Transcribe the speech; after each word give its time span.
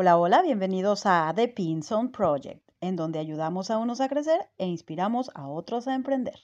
Hola, 0.00 0.16
hola, 0.16 0.42
bienvenidos 0.42 1.06
a 1.06 1.32
The 1.34 1.48
Pinson 1.48 2.12
Project, 2.12 2.62
en 2.80 2.94
donde 2.94 3.18
ayudamos 3.18 3.68
a 3.68 3.78
unos 3.78 4.00
a 4.00 4.08
crecer 4.08 4.48
e 4.56 4.64
inspiramos 4.64 5.28
a 5.34 5.48
otros 5.48 5.88
a 5.88 5.96
emprender. 5.96 6.38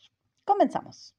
Comenzamos. 0.44 1.14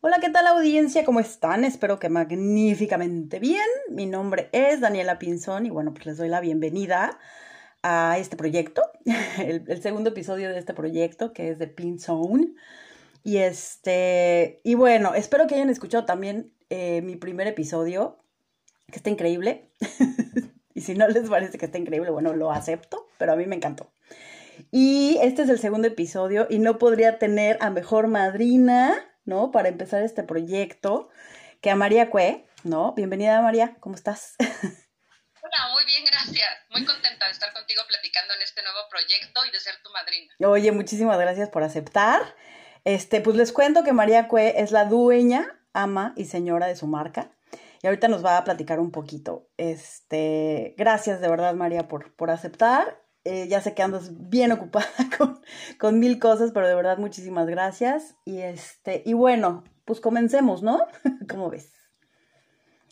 Hola, 0.00 0.16
¿qué 0.22 0.30
tal 0.30 0.46
audiencia? 0.46 1.04
¿Cómo 1.04 1.20
están? 1.20 1.64
Espero 1.64 1.98
que 1.98 2.08
magníficamente 2.08 3.40
bien. 3.40 3.60
Mi 3.90 4.06
nombre 4.06 4.48
es 4.52 4.80
Daniela 4.80 5.18
Pinzón 5.18 5.66
y 5.66 5.68
bueno, 5.68 5.92
pues 5.92 6.06
les 6.06 6.16
doy 6.16 6.30
la 6.30 6.40
bienvenida 6.40 7.18
a 7.82 8.16
este 8.16 8.38
proyecto, 8.38 8.80
el, 9.38 9.82
segundo 9.82 10.08
episodio 10.08 10.48
de 10.48 10.58
este 10.58 10.72
proyecto 10.72 11.34
que 11.34 11.50
es 11.50 11.58
de 11.58 11.66
Pinzone. 11.66 12.54
Y 13.22 13.36
este, 13.36 14.62
y 14.64 14.76
bueno, 14.76 15.12
espero 15.14 15.46
que 15.46 15.56
hayan 15.56 15.68
escuchado 15.68 16.06
también 16.06 16.54
eh, 16.70 17.02
mi 17.02 17.16
primer 17.16 17.46
episodio 17.46 18.19
que 18.90 18.98
está 18.98 19.10
increíble. 19.10 19.70
y 20.74 20.80
si 20.82 20.94
no 20.94 21.08
les 21.08 21.28
parece 21.28 21.58
que 21.58 21.66
está 21.66 21.78
increíble, 21.78 22.10
bueno, 22.10 22.32
lo 22.32 22.52
acepto, 22.52 23.08
pero 23.18 23.32
a 23.32 23.36
mí 23.36 23.46
me 23.46 23.56
encantó. 23.56 23.92
Y 24.70 25.18
este 25.22 25.42
es 25.42 25.48
el 25.48 25.58
segundo 25.58 25.88
episodio 25.88 26.46
y 26.50 26.58
no 26.58 26.78
podría 26.78 27.18
tener 27.18 27.56
a 27.60 27.70
mejor 27.70 28.08
madrina, 28.08 28.94
¿no? 29.24 29.50
Para 29.50 29.68
empezar 29.68 30.02
este 30.02 30.22
proyecto, 30.22 31.08
que 31.60 31.70
a 31.70 31.76
María 31.76 32.10
Cue, 32.10 32.46
¿no? 32.64 32.92
Bienvenida 32.92 33.40
María, 33.40 33.76
¿cómo 33.80 33.94
estás? 33.94 34.34
Hola, 34.38 35.72
muy 35.72 35.84
bien, 35.86 36.04
gracias. 36.04 36.48
Muy 36.70 36.84
contenta 36.84 37.26
de 37.26 37.32
estar 37.32 37.52
contigo 37.52 37.82
platicando 37.88 38.34
en 38.34 38.42
este 38.42 38.62
nuevo 38.62 38.78
proyecto 38.90 39.44
y 39.46 39.50
de 39.50 39.60
ser 39.60 39.74
tu 39.82 39.90
madrina. 39.90 40.34
Oye, 40.46 40.70
muchísimas 40.72 41.18
gracias 41.18 41.48
por 41.48 41.62
aceptar. 41.62 42.20
Este, 42.84 43.20
pues 43.20 43.36
les 43.36 43.52
cuento 43.52 43.82
que 43.82 43.92
María 43.92 44.28
Cue 44.28 44.60
es 44.60 44.70
la 44.70 44.84
dueña, 44.84 45.58
ama 45.72 46.12
y 46.16 46.26
señora 46.26 46.66
de 46.66 46.76
su 46.76 46.86
marca 46.86 47.30
y 47.82 47.86
ahorita 47.86 48.08
nos 48.08 48.24
va 48.24 48.36
a 48.36 48.44
platicar 48.44 48.78
un 48.78 48.90
poquito. 48.90 49.48
Este, 49.56 50.74
gracias 50.76 51.20
de 51.20 51.28
verdad, 51.28 51.54
María, 51.54 51.88
por, 51.88 52.14
por 52.14 52.30
aceptar. 52.30 53.00
Eh, 53.24 53.48
ya 53.48 53.60
sé 53.60 53.74
que 53.74 53.82
andas 53.82 54.28
bien 54.28 54.52
ocupada 54.52 54.88
con, 55.18 55.42
con, 55.78 55.98
mil 55.98 56.18
cosas, 56.18 56.52
pero 56.52 56.68
de 56.68 56.74
verdad 56.74 56.98
muchísimas 56.98 57.46
gracias. 57.46 58.16
Y 58.24 58.40
este, 58.40 59.02
y 59.06 59.14
bueno, 59.14 59.64
pues 59.84 60.00
comencemos, 60.00 60.62
¿no? 60.62 60.86
¿Cómo 61.28 61.50
ves? 61.50 61.72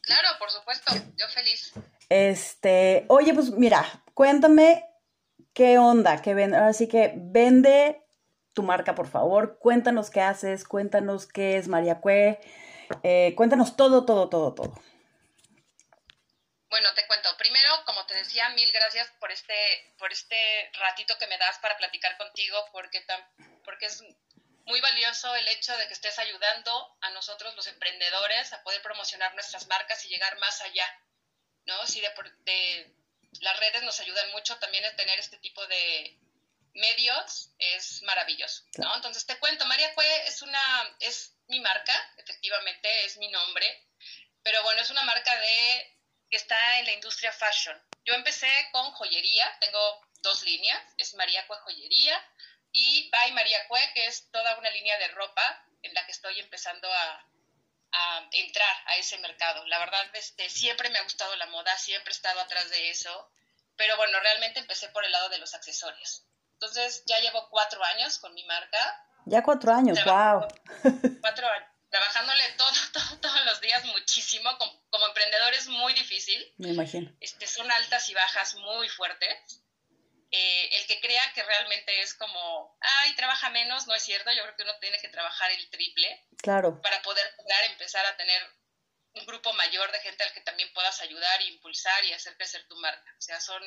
Claro, 0.03 0.29
por 0.39 0.51
supuesto, 0.51 0.95
yo 1.17 1.27
feliz. 1.34 1.73
Este, 2.09 3.05
oye, 3.09 3.34
pues 3.34 3.51
mira, 3.51 3.84
cuéntame 4.15 4.87
qué 5.53 5.79
onda, 5.79 6.23
qué 6.23 6.33
vende. 6.33 6.57
Ahora 6.57 6.73
sí 6.73 6.89
que 6.89 7.12
vende 7.17 8.03
tu 8.55 8.62
marca, 8.62 8.95
por 8.95 9.07
favor. 9.07 9.59
Cuéntanos 9.59 10.09
qué 10.09 10.23
haces, 10.23 10.65
cuéntanos 10.65 11.27
qué 11.27 11.59
es 11.59 11.69
María 11.69 12.01
Cue 12.01 12.41
eh, 13.03 13.34
cuéntanos 13.36 13.77
todo, 13.77 14.05
todo, 14.05 14.28
todo, 14.28 14.55
todo. 14.55 14.75
Bueno, 16.70 16.89
te 16.94 17.06
cuento. 17.06 17.34
Primero, 17.39 17.84
como 17.86 18.05
te 18.06 18.14
decía, 18.14 18.48
mil 18.50 18.70
gracias 18.72 19.08
por 19.20 19.33
este, 19.33 19.94
por 19.98 20.12
este 20.12 20.70
ratito 20.75 21.16
que 21.19 21.27
me 21.27 21.39
das 21.39 21.59
para 21.59 21.77
platicar 21.77 22.16
contigo, 22.19 22.59
porque, 22.72 23.05
porque 23.64 23.86
es 23.86 24.03
muy 24.66 24.81
valioso 24.81 25.34
el 25.34 25.48
hecho 25.48 25.77
de 25.77 25.86
que 25.86 25.94
estés 25.94 26.19
ayudando 26.19 26.97
a 27.00 27.11
nosotros, 27.11 27.55
los 27.56 27.66
emprendedores, 27.66 28.53
a 28.53 28.62
poder 28.62 28.83
promocionar 28.83 29.34
nuestras 29.34 29.66
marcas 29.66 30.05
y 30.05 30.09
llegar 30.09 30.39
más 30.39 30.61
allá. 30.61 30.86
¿no? 31.66 31.86
Sí, 31.86 32.00
de, 32.00 32.11
de 32.44 32.94
las 33.41 33.59
redes 33.61 33.83
nos 33.83 34.00
ayudan 34.00 34.31
mucho 34.33 34.56
también 34.59 34.84
a 34.84 34.97
tener 34.97 35.19
este 35.19 35.39
tipo 35.39 35.66
de, 35.66 36.19
medios 36.78 37.50
es 37.59 38.03
maravilloso, 38.03 38.64
¿no? 38.77 38.94
Entonces 38.97 39.27
te 39.27 39.39
cuento, 39.39 39.66
María 39.66 39.94
Cue 39.94 40.27
es 40.27 40.42
una, 40.42 40.97
es 41.00 41.34
mi 41.49 41.61
marca, 41.61 41.95
efectivamente, 42.17 43.05
es 43.05 43.17
mi 43.17 43.29
nombre, 43.29 43.87
pero 44.43 44.63
bueno, 44.63 44.81
es 44.83 44.91
una 44.91 45.03
marca 45.03 45.35
de 45.41 45.99
que 46.31 46.37
está 46.37 46.79
en 46.79 46.87
la 46.87 46.93
industria 46.93 47.33
fashion. 47.33 47.81
Yo 48.05 48.15
empecé 48.15 48.51
con 48.73 48.91
joyería, 48.93 49.59
tengo 49.61 50.00
dos 50.21 50.43
líneas, 50.43 50.83
es 50.97 51.15
María 51.15 51.47
Cue 51.47 51.56
Joyería 51.59 52.22
y 52.72 53.09
By 53.11 53.33
María 53.33 53.67
Cue, 53.67 53.93
que 53.95 54.06
es 54.06 54.31
toda 54.31 54.59
una 54.59 54.71
línea 54.71 54.97
de 54.99 55.09
ropa 55.09 55.65
en 55.83 55.95
la 55.95 56.05
que 56.05 56.12
estoy 56.12 56.39
empezando 56.41 56.93
a, 56.93 57.27
a 57.93 58.28
entrar 58.33 58.77
a 58.87 58.97
ese 58.97 59.19
mercado. 59.19 59.67
La 59.67 59.78
verdad, 59.78 60.11
este, 60.15 60.51
siempre 60.51 60.91
me 60.91 60.99
ha 60.99 61.05
gustado 61.05 61.34
la 61.37 61.47
moda, 61.47 61.77
siempre 61.78 62.12
he 62.12 62.17
estado 62.17 62.41
atrás 62.41 62.69
de 62.71 62.91
eso, 62.91 63.31
pero 63.77 63.97
bueno, 63.97 64.19
realmente 64.21 64.61
empecé 64.61 64.89
por 64.89 65.05
el 65.05 65.12
lado 65.12 65.28
de 65.28 65.39
los 65.39 65.55
accesorios. 65.55 66.25
Entonces 66.55 67.05
ya 67.06 67.19
llevo 67.21 67.49
cuatro 67.51 67.83
años 67.84 68.19
con 68.19 68.34
mi 68.34 68.45
marca. 68.45 69.08
Ya 69.28 69.43
cuatro 69.43 69.72
años, 69.72 70.03
wow. 70.05 70.49
Cuatro 71.21 71.47
años. 71.47 71.69
Trabajándole 71.91 72.44
todo, 72.56 72.69
todo, 72.93 73.21
todos 73.21 73.44
los 73.44 73.61
días 73.61 73.84
muchísimo. 73.84 74.50
Como, 74.91 75.06
emprendedor 75.06 75.55
es 75.55 75.69
muy 75.69 75.93
difícil. 75.94 76.55
Me 76.56 76.71
imagino. 76.71 77.15
Este, 77.21 77.47
son 77.47 77.71
altas 77.71 78.09
y 78.09 78.15
bajas 78.15 78.55
muy 78.56 78.89
fuertes. 78.89 79.62
Eh, 80.31 80.78
el 80.78 80.87
que 80.87 81.00
crea 81.00 81.22
que 81.34 81.43
realmente 81.43 82.00
es 82.03 82.15
como, 82.15 82.77
ay, 82.81 83.15
trabaja 83.16 83.50
menos, 83.50 83.87
no 83.87 83.94
es 83.94 84.03
cierto. 84.03 84.31
Yo 84.33 84.43
creo 84.43 84.56
que 84.56 84.62
uno 84.62 84.78
tiene 84.81 84.99
que 84.99 85.09
trabajar 85.09 85.50
el 85.50 85.71
triple. 85.71 86.27
Claro. 86.39 86.81
Para 86.81 87.03
poder 87.03 87.27
empezar 87.71 88.05
a 88.06 88.16
tener 88.16 88.43
un 89.15 89.27
grupo 89.27 89.53
mayor 89.55 89.91
de 89.93 90.00
gente 90.00 90.25
al 90.25 90.33
que 90.33 90.41
también 90.41 90.72
puedas 90.72 91.00
ayudar, 91.00 91.41
e 91.41 91.47
impulsar 91.47 92.05
y 92.05 92.12
hacer 92.12 92.37
crecer 92.37 92.66
tu 92.69 92.77
marca. 92.77 93.15
O 93.19 93.21
sea, 93.21 93.41
son, 93.41 93.62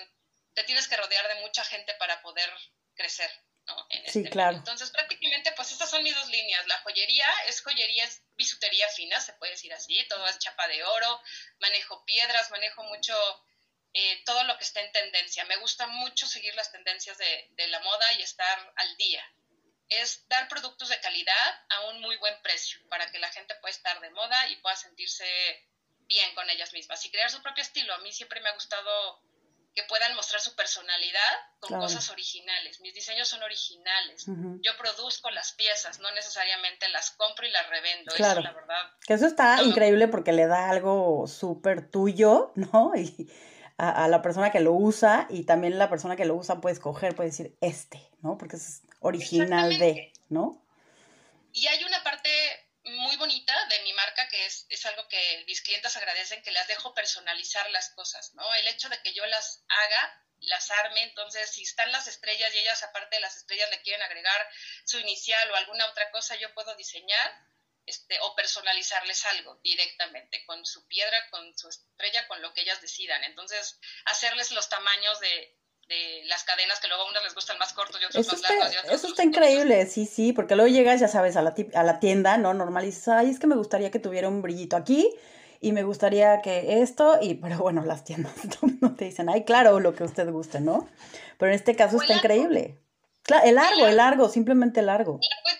te 0.53 0.63
tienes 0.63 0.88
que 0.88 0.97
rodear 0.97 1.28
de 1.28 1.41
mucha 1.41 1.63
gente 1.63 1.93
para 1.95 2.22
poder 2.22 2.49
crecer. 2.95 3.29
¿No? 3.75 3.87
En 3.89 4.11
sí, 4.11 4.19
este 4.19 4.29
claro. 4.29 4.57
Entonces, 4.57 4.89
prácticamente, 4.89 5.51
pues 5.53 5.71
estas 5.71 5.89
son 5.89 6.03
mis 6.03 6.15
dos 6.15 6.27
líneas. 6.29 6.65
La 6.67 6.77
joyería 6.79 7.27
es 7.47 7.61
joyería, 7.61 8.05
es 8.05 8.21
bisutería 8.35 8.87
fina, 8.89 9.19
se 9.19 9.33
puede 9.33 9.53
decir 9.53 9.73
así, 9.73 10.05
todo 10.07 10.25
es 10.27 10.39
chapa 10.39 10.67
de 10.67 10.83
oro, 10.83 11.21
manejo 11.59 12.03
piedras, 12.05 12.51
manejo 12.51 12.83
mucho 12.83 13.15
eh, 13.93 14.23
todo 14.25 14.43
lo 14.45 14.57
que 14.57 14.63
está 14.63 14.81
en 14.81 14.91
tendencia. 14.91 15.45
Me 15.45 15.57
gusta 15.57 15.87
mucho 15.87 16.27
seguir 16.27 16.55
las 16.55 16.71
tendencias 16.71 17.17
de, 17.17 17.47
de 17.51 17.67
la 17.67 17.79
moda 17.81 18.13
y 18.13 18.21
estar 18.21 18.73
al 18.75 18.97
día. 18.97 19.23
Es 19.89 20.27
dar 20.29 20.47
productos 20.47 20.89
de 20.89 20.99
calidad 21.01 21.65
a 21.69 21.81
un 21.89 22.01
muy 22.01 22.15
buen 22.17 22.41
precio 22.41 22.79
para 22.89 23.11
que 23.11 23.19
la 23.19 23.29
gente 23.29 23.55
pueda 23.55 23.71
estar 23.71 23.99
de 23.99 24.09
moda 24.11 24.47
y 24.49 24.55
pueda 24.57 24.75
sentirse 24.75 25.25
bien 26.05 26.33
con 26.35 26.49
ellas 26.49 26.73
mismas 26.73 27.05
y 27.05 27.11
crear 27.11 27.29
su 27.29 27.41
propio 27.41 27.61
estilo. 27.61 27.93
A 27.93 27.99
mí 27.99 28.11
siempre 28.11 28.41
me 28.41 28.49
ha 28.49 28.53
gustado 28.53 29.21
que 29.73 29.83
puedan 29.83 30.15
mostrar 30.15 30.41
su 30.41 30.53
personalidad 30.55 31.31
con 31.59 31.79
cosas 31.79 32.09
originales. 32.09 32.81
Mis 32.81 32.93
diseños 32.93 33.29
son 33.29 33.41
originales. 33.43 34.25
Yo 34.25 34.71
produzco 34.77 35.29
las 35.31 35.53
piezas, 35.53 35.99
no 35.99 36.11
necesariamente 36.11 36.89
las 36.89 37.11
compro 37.11 37.47
y 37.47 37.51
las 37.51 37.69
revendo. 37.69 38.13
Eso, 38.13 38.41
la 38.41 38.51
verdad. 38.51 38.91
Que 39.05 39.13
eso 39.13 39.27
está 39.27 39.61
increíble 39.63 40.07
porque 40.07 40.33
le 40.33 40.47
da 40.47 40.69
algo 40.69 41.25
súper 41.27 41.89
tuyo, 41.89 42.51
¿no? 42.55 42.91
Y 42.95 43.31
a, 43.77 44.07
la 44.07 44.21
persona 44.21 44.51
que 44.51 44.59
lo 44.59 44.73
usa 44.73 45.27
y 45.29 45.43
también 45.43 45.79
la 45.79 45.89
persona 45.89 46.15
que 46.15 46.25
lo 46.25 46.35
usa 46.35 46.59
puede 46.59 46.73
escoger, 46.73 47.15
puede 47.15 47.29
decir 47.29 47.55
este, 47.61 48.01
¿no? 48.21 48.37
Porque 48.37 48.57
es 48.57 48.81
original 48.99 49.77
de, 49.79 50.11
¿no? 50.29 50.61
Y 51.53 51.67
hay 51.67 51.83
una 51.83 52.03
parte 52.03 52.29
muy 52.91 53.16
bonita 53.18 53.66
de 53.68 53.79
mi 53.84 53.94
marca, 53.94 54.28
que 54.29 54.46
es, 54.46 54.66
es, 54.69 54.85
algo 54.85 55.07
que 55.07 55.44
mis 55.47 55.62
clientes 55.62 55.96
agradecen, 55.97 56.41
que 56.44 56.52
les 56.52 56.68
dejo 56.68 56.94
personalizar 56.94 57.69
las 57.72 57.90
cosas, 57.91 58.34
¿no? 58.34 58.53
El 58.56 58.68
hecho 58.68 58.90
de 58.90 59.02
que 59.02 59.13
yo 59.13 59.25
las 59.25 59.63
haga, 59.68 60.24
las 60.40 60.72
arme, 60.72 61.03
entonces 61.03 61.50
si 61.52 61.63
están 61.63 61.91
las 61.91 62.07
estrellas 62.07 62.53
y 62.53 62.59
ellas 62.59 62.81
aparte 62.84 63.16
de 63.16 63.22
las 63.22 63.38
estrellas 63.38 63.69
le 63.69 63.81
quieren 63.81 64.02
agregar 64.02 64.47
su 64.85 65.00
inicial 65.00 65.52
o 65.52 65.56
alguna 65.56 65.85
otra 65.88 66.09
cosa, 66.12 66.35
yo 66.35 66.53
puedo 66.53 66.75
diseñar 66.75 67.31
este, 67.85 68.19
o 68.22 68.35
personalizarles 68.35 69.25
algo 69.25 69.59
directamente, 69.63 70.46
con 70.46 70.66
su 70.66 70.88
piedra, 70.88 71.29
con 71.29 71.58
su 71.58 71.68
estrella, 71.68 72.28
con 72.28 72.41
lo 72.41 72.53
que 72.53 72.62
ellas 72.62 72.81
decidan. 72.81 73.23
Entonces, 73.23 73.79
hacerles 74.06 74.52
los 74.52 74.69
tamaños 74.69 75.19
de, 75.19 75.60
de 75.91 76.24
las 76.25 76.44
cadenas 76.44 76.79
que 76.79 76.88
luego 76.88 77.03
a 77.03 77.09
unas 77.09 77.24
les 77.24 77.35
gustan 77.35 77.57
más 77.59 77.74
cortos 77.74 78.02
y 78.02 78.06
otros 78.06 78.25
más 78.28 78.41
largos. 78.41 78.75
eso 78.90 79.07
está 79.07 79.24
increíble, 79.24 79.85
sí, 79.85 80.06
sí, 80.06 80.31
porque 80.31 80.56
luego 80.56 80.72
llegas, 80.72 81.02
ya 81.02 81.07
sabes, 81.07 81.35
a 81.35 81.41
la, 81.41 81.53
a 81.75 81.84
la 81.84 82.00
tienda, 82.00 82.38
¿no? 82.38 82.53
Normal 82.53 82.85
y 82.85 82.88
dices, 82.88 83.09
ay, 83.09 83.29
es 83.29 83.40
que 83.40 83.47
me 83.47 83.56
gustaría 83.56 83.91
que 83.91 84.00
tuviera 84.00 84.29
un 84.29 84.41
brillito 84.41 84.78
aquí 84.78 85.14
y 85.59 85.73
me 85.73 85.84
gustaría 85.84 86.41
que 86.41 86.82
esto, 86.82 87.20
y 87.22 87.35
pero 87.35 87.58
bueno, 87.59 87.84
las 87.85 88.05
tiendas 88.05 88.34
no 88.82 88.96
te 88.96 89.05
dicen, 89.05 89.29
ay, 89.29 89.43
claro, 89.43 89.79
lo 89.79 89.93
que 89.93 90.03
usted 90.03 90.29
guste, 90.32 90.61
¿no? 90.61 90.90
Pero 91.38 91.52
en 91.52 91.55
este 91.55 91.76
caso 91.76 92.02
está 92.02 92.14
increíble. 92.14 92.79
Claro, 93.23 93.46
el 93.46 93.55
largo, 93.55 93.85
el 93.85 93.97
largo, 93.97 94.29
simplemente 94.29 94.82
largo. 94.82 95.20
Pues, 95.44 95.58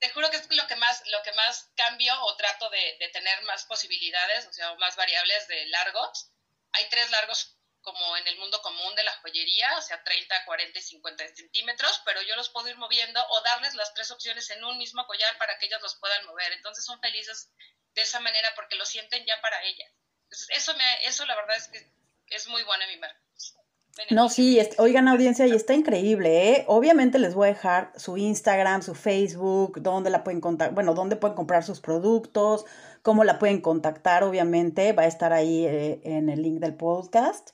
te 0.00 0.08
juro 0.10 0.30
que 0.30 0.38
es 0.38 0.50
lo 0.50 0.66
que 0.66 0.76
más, 0.76 1.02
lo 1.12 1.22
que 1.22 1.32
más 1.34 1.70
cambio 1.76 2.12
o 2.24 2.36
trato 2.36 2.68
de, 2.70 2.96
de 2.98 3.08
tener 3.12 3.42
más 3.44 3.64
posibilidades, 3.66 4.46
o 4.46 4.52
sea, 4.52 4.74
más 4.76 4.96
variables 4.96 5.46
de 5.48 5.66
largos. 5.66 6.30
Hay 6.72 6.84
tres 6.90 7.10
largos 7.10 7.56
como 7.84 8.16
en 8.16 8.26
el 8.26 8.38
mundo 8.38 8.60
común 8.62 8.94
de 8.96 9.04
la 9.04 9.12
joyería, 9.20 9.76
o 9.78 9.82
sea, 9.82 10.02
30, 10.02 10.44
40 10.44 10.78
y 10.78 10.82
50 10.82 11.28
centímetros, 11.36 12.02
pero 12.04 12.20
yo 12.22 12.34
los 12.34 12.48
puedo 12.48 12.68
ir 12.68 12.76
moviendo 12.76 13.24
o 13.28 13.40
darles 13.42 13.74
las 13.74 13.94
tres 13.94 14.10
opciones 14.10 14.50
en 14.50 14.64
un 14.64 14.78
mismo 14.78 15.06
collar 15.06 15.38
para 15.38 15.58
que 15.58 15.66
ellos 15.66 15.82
los 15.82 15.94
puedan 15.96 16.26
mover. 16.26 16.52
Entonces 16.52 16.84
son 16.84 17.00
felices 17.00 17.52
de 17.94 18.02
esa 18.02 18.20
manera 18.20 18.48
porque 18.56 18.76
lo 18.76 18.86
sienten 18.86 19.24
ya 19.26 19.40
para 19.40 19.62
ellas. 19.62 19.92
eso, 20.48 20.74
me, 20.76 21.04
eso 21.04 21.24
la 21.26 21.36
verdad 21.36 21.56
es 21.56 21.68
que 21.68 21.92
es 22.34 22.48
muy 22.48 22.64
bueno 22.64 22.82
en 22.84 22.90
mi 22.90 22.96
marca. 22.96 23.24
No, 24.10 24.28
sí, 24.28 24.60
oigan 24.78 25.06
audiencia 25.06 25.46
y 25.46 25.52
está 25.52 25.72
increíble, 25.72 26.50
¿eh? 26.50 26.64
Obviamente 26.66 27.18
les 27.20 27.34
voy 27.34 27.46
a 27.46 27.52
dejar 27.52 27.92
su 27.96 28.16
Instagram, 28.16 28.82
su 28.82 28.94
Facebook, 28.94 29.80
dónde 29.80 30.10
la 30.10 30.24
pueden 30.24 30.40
contactar, 30.40 30.74
bueno, 30.74 30.94
dónde 30.94 31.14
pueden 31.14 31.36
comprar 31.36 31.62
sus 31.62 31.80
productos, 31.80 32.64
cómo 33.02 33.22
la 33.22 33.38
pueden 33.38 33.60
contactar, 33.60 34.24
obviamente, 34.24 34.92
va 34.92 35.04
a 35.04 35.06
estar 35.06 35.32
ahí 35.32 35.64
eh, 35.64 36.00
en 36.02 36.28
el 36.28 36.42
link 36.42 36.58
del 36.58 36.74
podcast. 36.74 37.50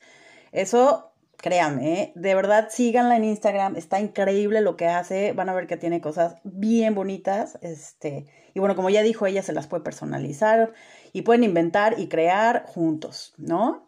Eso, 0.52 1.12
créanme, 1.36 2.02
¿eh? 2.02 2.12
de 2.14 2.34
verdad 2.34 2.68
síganla 2.70 3.16
en 3.16 3.24
Instagram, 3.24 3.76
está 3.76 4.00
increíble 4.00 4.60
lo 4.60 4.76
que 4.76 4.86
hace, 4.86 5.32
van 5.32 5.48
a 5.48 5.54
ver 5.54 5.66
que 5.66 5.76
tiene 5.76 6.00
cosas 6.00 6.36
bien 6.44 6.94
bonitas, 6.94 7.58
este, 7.62 8.26
y 8.54 8.60
bueno, 8.60 8.76
como 8.76 8.90
ya 8.90 9.02
dijo, 9.02 9.26
ella 9.26 9.42
se 9.42 9.52
las 9.52 9.66
puede 9.66 9.82
personalizar 9.82 10.72
y 11.12 11.22
pueden 11.22 11.44
inventar 11.44 11.98
y 11.98 12.08
crear 12.08 12.64
juntos, 12.66 13.34
¿no? 13.38 13.86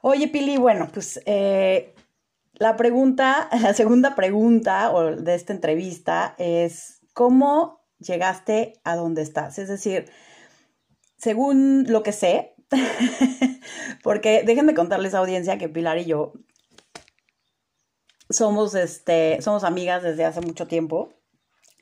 Oye, 0.00 0.28
Pili, 0.28 0.56
bueno, 0.56 0.88
pues 0.92 1.20
eh, 1.26 1.94
la 2.54 2.76
pregunta, 2.76 3.48
la 3.60 3.74
segunda 3.74 4.14
pregunta 4.14 4.92
de 5.16 5.34
esta 5.34 5.52
entrevista 5.52 6.34
es, 6.38 7.00
¿cómo 7.12 7.80
llegaste 7.98 8.74
a 8.84 8.96
donde 8.96 9.22
estás? 9.22 9.58
Es 9.58 9.68
decir, 9.68 10.10
según 11.16 11.86
lo 11.88 12.02
que 12.02 12.12
sé, 12.12 12.53
porque 14.02 14.42
déjenme 14.44 14.74
contarles 14.74 15.14
audiencia 15.14 15.58
que 15.58 15.68
Pilar 15.68 15.98
y 15.98 16.06
yo 16.06 16.32
somos, 18.30 18.74
este, 18.74 19.40
somos 19.42 19.64
amigas 19.64 20.02
desde 20.02 20.24
hace 20.24 20.40
mucho 20.40 20.66
tiempo. 20.66 21.12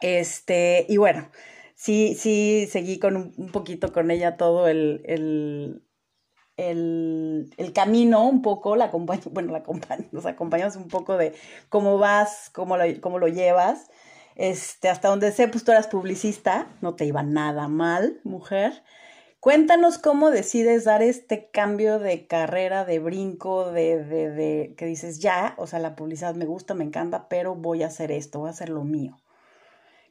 Este, 0.00 0.86
y 0.88 0.96
bueno, 0.96 1.28
sí, 1.74 2.14
sí, 2.18 2.68
seguí 2.70 2.98
con 2.98 3.16
un, 3.16 3.52
poquito 3.52 3.92
con 3.92 4.10
ella 4.10 4.36
todo 4.36 4.68
el, 4.68 5.02
el, 6.56 7.72
camino 7.74 8.28
un 8.28 8.42
poco, 8.42 8.76
la 8.76 8.90
bueno, 9.30 9.52
la 9.52 9.58
acompaño, 9.58 10.06
nos 10.12 10.26
acompañamos 10.26 10.76
un 10.76 10.88
poco 10.88 11.16
de 11.16 11.34
cómo 11.68 11.98
vas, 11.98 12.50
cómo 12.52 12.76
lo, 12.76 12.84
cómo 13.00 13.18
lo 13.18 13.28
llevas. 13.28 13.88
Este, 14.34 14.88
hasta 14.88 15.08
donde 15.08 15.30
sé, 15.30 15.46
pues 15.48 15.62
tú 15.62 15.72
eras 15.72 15.88
publicista, 15.88 16.66
no 16.80 16.94
te 16.94 17.04
iba 17.04 17.22
nada 17.22 17.68
mal, 17.68 18.20
mujer. 18.24 18.82
Cuéntanos 19.42 19.98
cómo 19.98 20.30
decides 20.30 20.84
dar 20.84 21.02
este 21.02 21.50
cambio 21.50 21.98
de 21.98 22.28
carrera, 22.28 22.84
de 22.84 23.00
brinco, 23.00 23.72
de, 23.72 24.04
de, 24.04 24.30
de, 24.30 24.74
que 24.78 24.86
dices, 24.86 25.18
ya, 25.18 25.56
o 25.58 25.66
sea, 25.66 25.80
la 25.80 25.96
publicidad 25.96 26.36
me 26.36 26.44
gusta, 26.44 26.74
me 26.74 26.84
encanta, 26.84 27.28
pero 27.28 27.56
voy 27.56 27.82
a 27.82 27.88
hacer 27.88 28.12
esto, 28.12 28.38
voy 28.38 28.50
a 28.50 28.52
hacer 28.52 28.68
lo 28.68 28.84
mío. 28.84 29.20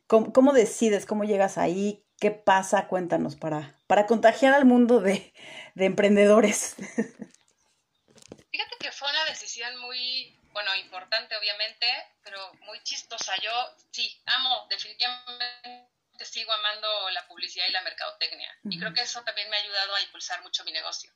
¿Cómo, 0.06 0.34
cómo 0.34 0.52
decides? 0.52 1.06
¿Cómo 1.06 1.24
llegas 1.24 1.58
ahí? 1.58 2.04
¿Qué 2.20 2.32
pasa? 2.32 2.90
Cuéntanos 2.90 3.38
para, 3.38 3.80
para 3.88 4.06
contagiar 4.06 4.54
al 4.54 4.66
mundo 4.66 5.00
de, 5.00 5.32
emprendedores. 5.78 6.76
Fíjate 8.52 8.76
que 8.82 8.92
fue 8.92 9.10
una 9.10 9.24
decisión 9.30 9.80
muy, 9.80 10.38
bueno, 10.52 10.76
importante 10.76 11.38
obviamente, 11.38 11.88
pero 12.22 12.38
muy 12.66 12.84
chistosa. 12.84 13.32
Yo 13.42 13.52
sí, 13.92 14.22
amo, 14.26 14.68
definitivamente 14.70 15.88
sigo 16.26 16.52
amando 16.52 17.10
la 17.12 17.28
publicidad 17.28 17.68
y 17.68 17.72
la 17.72 17.82
mercadotecnia. 17.82 18.58
Y 18.64 18.80
creo 18.80 18.94
que 18.94 19.02
eso 19.02 19.24
también 19.24 19.50
me 19.50 19.58
ha 19.58 19.62
ayudado 19.62 19.96
a 19.96 20.02
impulsar 20.02 20.42
mucho 20.42 20.64
mi 20.64 20.72
negocio. 20.72 21.12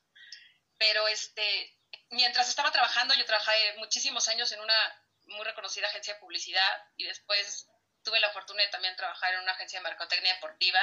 Pero 0.77 1.07
este, 1.07 1.77
mientras 2.09 2.49
estaba 2.49 2.71
trabajando, 2.71 3.13
yo 3.15 3.25
trabajé 3.25 3.75
muchísimos 3.77 4.27
años 4.27 4.51
en 4.51 4.59
una 4.59 5.01
muy 5.27 5.43
reconocida 5.43 5.87
agencia 5.87 6.13
de 6.13 6.19
publicidad 6.19 6.83
y 6.97 7.05
después 7.05 7.67
tuve 8.03 8.19
la 8.19 8.31
fortuna 8.31 8.63
de 8.63 8.69
también 8.69 8.95
trabajar 8.95 9.33
en 9.33 9.41
una 9.41 9.53
agencia 9.53 9.79
de 9.79 9.83
mercadotecnia 9.83 10.35
deportiva, 10.35 10.79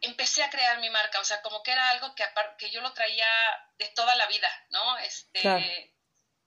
empecé 0.00 0.42
a 0.42 0.50
crear 0.50 0.78
mi 0.80 0.90
marca, 0.90 1.20
o 1.20 1.24
sea, 1.24 1.42
como 1.42 1.62
que 1.62 1.72
era 1.72 1.90
algo 1.90 2.14
que, 2.14 2.24
que 2.58 2.70
yo 2.70 2.80
lo 2.80 2.92
traía 2.94 3.26
de 3.76 3.88
toda 3.88 4.14
la 4.14 4.26
vida, 4.26 4.66
¿no? 4.70 4.98
Este, 4.98 5.92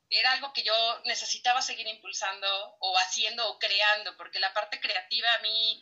Era 0.09 0.33
algo 0.33 0.51
que 0.51 0.63
yo 0.63 1.01
necesitaba 1.05 1.61
seguir 1.61 1.87
impulsando 1.87 2.77
o 2.79 2.97
haciendo 2.97 3.47
o 3.49 3.59
creando, 3.59 4.17
porque 4.17 4.39
la 4.39 4.53
parte 4.53 4.79
creativa 4.79 5.33
a 5.33 5.39
mí 5.39 5.81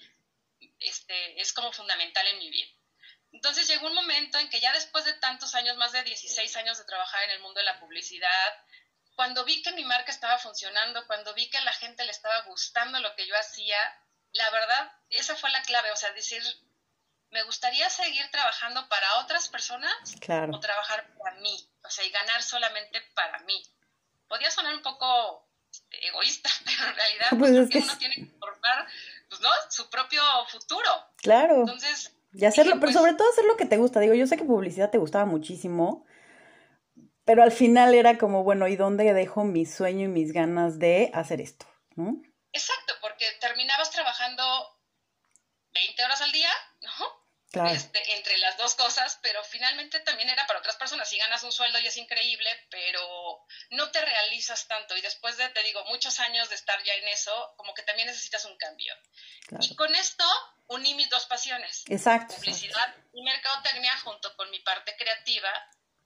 este, 0.80 1.40
es 1.40 1.54
como 1.54 1.72
fundamental 1.72 2.26
en 2.28 2.40
mi 2.40 2.50
vida. 2.50 2.72
Entonces 3.32 3.68
llegó 3.68 3.88
un 3.88 3.94
momento 3.94 4.40
en 4.40 4.50
que 4.50 4.60
ya 4.60 4.74
después 4.74 5.06
de 5.06 5.14
tantos 5.14 5.54
años, 5.56 5.78
más 5.78 5.92
de 5.92 6.04
16 6.04 6.56
años 6.58 6.78
de 6.78 6.86
trabajar 6.86 7.24
en 7.24 7.32
el 7.32 7.42
mundo 7.42 7.60
de 7.60 7.66
la 7.66 7.80
publicidad, 7.80 8.66
cuando 9.16 9.44
vi 9.44 9.62
que 9.62 9.74
mi 9.74 9.84
marca 9.84 10.12
estaba 10.12 10.38
funcionando, 10.38 11.06
cuando 11.06 11.34
vi 11.34 11.50
que 11.50 11.58
a 11.58 11.64
la 11.64 11.74
gente 11.74 12.06
le 12.06 12.12
estaba 12.12 12.42
gustando 12.44 13.00
lo 13.00 13.14
que 13.16 13.28
yo 13.28 13.36
hacía, 13.38 13.78
la 14.32 14.50
verdad, 14.50 14.92
esa 15.10 15.36
fue 15.36 15.50
la 15.50 15.62
clave, 15.64 15.92
o 15.92 15.96
sea, 15.96 16.12
decir, 16.14 16.42
me 17.32 17.44
gustaría 17.44 17.90
seguir 17.90 18.30
trabajando 18.32 18.88
para 18.90 19.20
otras 19.20 19.50
personas 19.50 19.94
o 20.52 20.60
trabajar 20.60 21.08
para 21.18 21.36
mí, 21.42 21.70
o 21.84 21.90
sea, 21.90 22.06
y 22.06 22.10
ganar 22.10 22.42
solamente 22.42 23.02
para 23.14 23.40
mí. 23.40 23.62
Podría 24.28 24.52
sonar 24.52 24.74
un 24.74 24.82
poco 24.82 25.48
este, 25.72 26.08
egoísta, 26.08 26.50
pero 26.66 26.90
en 26.90 26.96
realidad 26.96 27.30
pues 27.38 27.84
uno 27.84 27.98
tiene 27.98 28.16
que 28.16 28.26
formar 28.40 28.88
pues, 29.30 29.42
¿no? 29.42 29.50
su 29.70 29.90
propio 29.90 30.22
futuro. 30.50 30.90
Claro. 31.18 31.62
Entonces... 31.62 32.16
Y 32.32 32.46
hacerlo, 32.46 32.74
pero 32.74 32.82
pues 32.82 32.94
sobre 32.94 33.14
todo 33.14 33.28
hacer 33.32 33.46
lo 33.46 33.58
que 33.58 33.66
te 33.66 33.78
gusta. 33.78 34.00
Digo, 34.00 34.14
yo 34.14 34.28
sé 34.28 34.38
que 34.38 34.44
publicidad 34.44 34.92
te 34.92 35.00
gustaba 35.00 35.26
muchísimo, 35.26 36.06
pero 37.26 37.42
al 37.42 37.52
final 37.52 37.96
era 37.96 38.20
como, 38.20 38.44
bueno, 38.44 38.68
¿y 38.68 38.76
dónde 38.76 39.14
dejo 39.14 39.44
mi 39.46 39.66
sueño 39.66 40.06
y 40.06 40.10
mis 40.10 40.32
ganas 40.32 40.78
de 40.78 41.10
hacer 41.16 41.42
esto? 41.42 41.66
¿no? 41.96 42.22
Exacto, 42.52 42.94
porque 43.02 43.26
terminabas 43.40 43.92
trabajando 43.92 44.44
20 45.74 46.04
horas 46.04 46.22
al 46.22 46.32
día, 46.32 46.50
¿no? 46.82 47.29
Este, 47.52 48.16
entre 48.16 48.38
las 48.38 48.58
dos 48.58 48.76
cosas, 48.76 49.18
pero 49.24 49.44
finalmente 49.44 50.00
también 50.02 50.30
era 50.30 50.46
para 50.46 50.60
otras 50.60 50.76
personas. 50.76 51.10
Si 51.10 51.18
ganas 51.18 51.42
un 51.42 51.52
sueldo 51.52 51.80
y 51.80 51.88
es 51.88 51.98
increíble, 51.98 52.50
pero 52.70 53.46
no 53.72 53.90
te 53.90 54.02
realizas 54.02 54.68
tanto. 54.68 54.96
Y 54.96 55.02
después 55.02 55.36
de, 55.38 55.50
te 55.50 55.64
digo, 55.64 55.84
muchos 55.86 56.20
años 56.20 56.48
de 56.50 56.56
estar 56.56 56.82
ya 56.84 56.94
en 56.94 57.08
eso, 57.08 57.54
como 57.58 57.74
que 57.74 57.82
también 57.82 58.08
necesitas 58.08 58.46
un 58.46 58.56
cambio. 58.58 58.94
Y 59.62 59.76
con 59.76 59.94
esto 59.96 60.24
uní 60.68 60.94
mis 60.94 61.10
dos 61.10 61.26
pasiones. 61.26 61.84
Exacto. 61.88 62.36
Publicidad 62.36 62.96
y 63.14 63.24
mercadotecnia 63.24 63.98
junto 63.98 64.36
con 64.36 64.52
mi 64.52 64.60
parte 64.60 64.96
creativa 64.96 65.52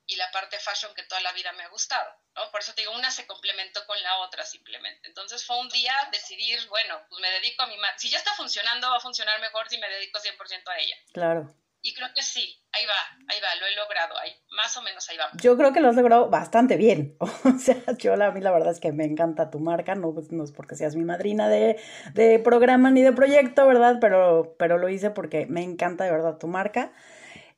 y 0.06 0.16
la 0.16 0.30
parte 0.32 0.60
fashion 0.60 0.94
que 0.94 1.04
toda 1.04 1.22
la 1.22 1.32
vida 1.32 1.52
me 1.54 1.64
ha 1.64 1.70
gustado, 1.70 2.10
¿no? 2.36 2.52
Por 2.52 2.62
eso 2.62 2.74
te 2.74 2.82
digo, 2.82 2.94
una 2.94 3.10
se 3.10 3.26
complementó 3.26 3.86
con 3.86 4.02
la 4.02 4.18
otra 4.18 4.46
simplemente. 4.46 5.08
Entonces 5.08 5.46
fue 5.46 5.60
un 5.60 5.70
día 5.70 5.94
decidir, 6.12 6.60
bueno, 6.68 7.02
pues 7.10 7.22
me 7.22 7.30
dedico 7.32 7.64
a 7.64 7.68
mi 7.68 7.78
marca. 7.78 7.98
Si 8.00 8.10
ya 8.10 8.18
está 8.18 8.34
funcionando, 8.34 8.90
va 8.90 8.98
a 8.98 9.02
funcionar 9.02 9.40
mejor 9.40 9.70
si 9.70 9.78
me 9.78 9.90
dedico 9.90 10.20
100% 10.20 10.68
a 10.68 10.78
ella. 10.78 10.96
Claro. 11.14 11.56
Y 11.86 11.94
creo 11.94 12.08
que 12.16 12.24
sí, 12.24 12.64
ahí 12.72 12.86
va, 12.86 13.26
ahí 13.28 13.42
va, 13.42 13.60
lo 13.60 13.66
he 13.66 13.76
logrado, 13.76 14.18
ahí, 14.18 14.32
más 14.56 14.76
o 14.78 14.82
menos 14.82 15.10
ahí 15.10 15.18
vamos. 15.18 15.36
Yo 15.42 15.58
creo 15.58 15.74
que 15.74 15.82
lo 15.82 15.90
has 15.90 15.96
logrado 15.98 16.30
bastante 16.30 16.78
bien. 16.78 17.18
O 17.44 17.60
sea, 17.60 17.76
yo 17.98 18.14
a 18.14 18.32
mí 18.32 18.40
la 18.40 18.52
verdad 18.52 18.72
es 18.72 18.80
que 18.80 18.94
me 18.94 19.04
encanta 19.04 19.50
tu 19.50 19.60
marca, 19.60 19.94
no, 19.94 20.14
pues, 20.14 20.32
no 20.32 20.46
es 20.46 20.54
porque 20.54 20.76
seas 20.76 20.96
mi 20.96 21.04
madrina 21.04 21.50
de, 21.50 21.78
de 22.14 22.40
programa 22.40 22.90
ni 22.90 23.02
de 23.02 23.12
proyecto, 23.12 23.68
¿verdad? 23.68 23.98
Pero, 24.00 24.56
pero 24.58 24.78
lo 24.78 24.88
hice 24.88 25.10
porque 25.10 25.46
me 25.46 25.62
encanta 25.62 26.06
de 26.06 26.12
verdad 26.12 26.38
tu 26.38 26.48
marca. 26.48 26.94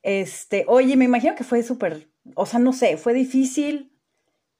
Este, 0.02 0.64
oye, 0.66 0.96
me 0.96 1.04
imagino 1.04 1.36
que 1.36 1.44
fue 1.44 1.62
súper 1.62 2.08
o 2.34 2.46
sea, 2.46 2.58
no 2.58 2.72
sé, 2.72 2.96
fue 2.96 3.14
difícil 3.14 3.92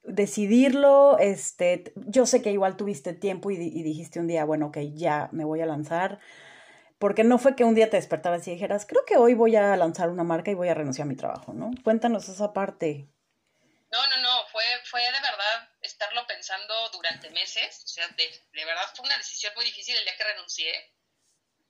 decidirlo, 0.02 1.18
este, 1.18 1.92
yo 1.96 2.26
sé 2.26 2.40
que 2.42 2.52
igual 2.52 2.76
tuviste 2.76 3.12
tiempo 3.12 3.50
y, 3.50 3.56
dijiste 3.56 4.20
un 4.20 4.28
día, 4.28 4.44
bueno, 4.44 4.66
ok, 4.66 4.78
ya 4.94 5.28
me 5.32 5.44
voy 5.44 5.60
a 5.60 5.66
lanzar, 5.66 6.20
porque 6.98 7.24
no 7.24 7.38
fue 7.38 7.56
que 7.56 7.64
un 7.64 7.74
día 7.74 7.90
te 7.90 7.96
despertaras 7.96 8.46
y 8.46 8.52
dijeras, 8.52 8.86
creo 8.86 9.04
que 9.04 9.16
hoy 9.16 9.34
voy 9.34 9.56
a 9.56 9.76
lanzar 9.76 10.08
una 10.08 10.22
marca 10.22 10.50
y 10.50 10.54
voy 10.54 10.68
a 10.68 10.74
renunciar 10.74 11.06
a 11.06 11.08
mi 11.08 11.16
trabajo, 11.16 11.52
¿no? 11.52 11.70
Cuéntanos 11.82 12.28
esa 12.28 12.52
parte. 12.52 13.08
No, 13.90 14.06
no, 14.06 14.16
no, 14.18 14.46
fue, 14.48 14.64
fue 14.84 15.00
de 15.00 15.10
verdad 15.10 15.68
estarlo 15.80 16.26
pensando 16.26 16.74
durante 16.90 17.30
meses, 17.30 17.82
o 17.84 17.88
sea, 17.88 18.06
de, 18.08 18.24
de 18.52 18.64
verdad 18.64 18.84
fue 18.94 19.06
una 19.06 19.16
decisión 19.16 19.52
muy 19.56 19.64
difícil 19.64 19.96
el 19.96 20.04
día 20.04 20.16
que 20.16 20.24
renuncié, 20.24 20.72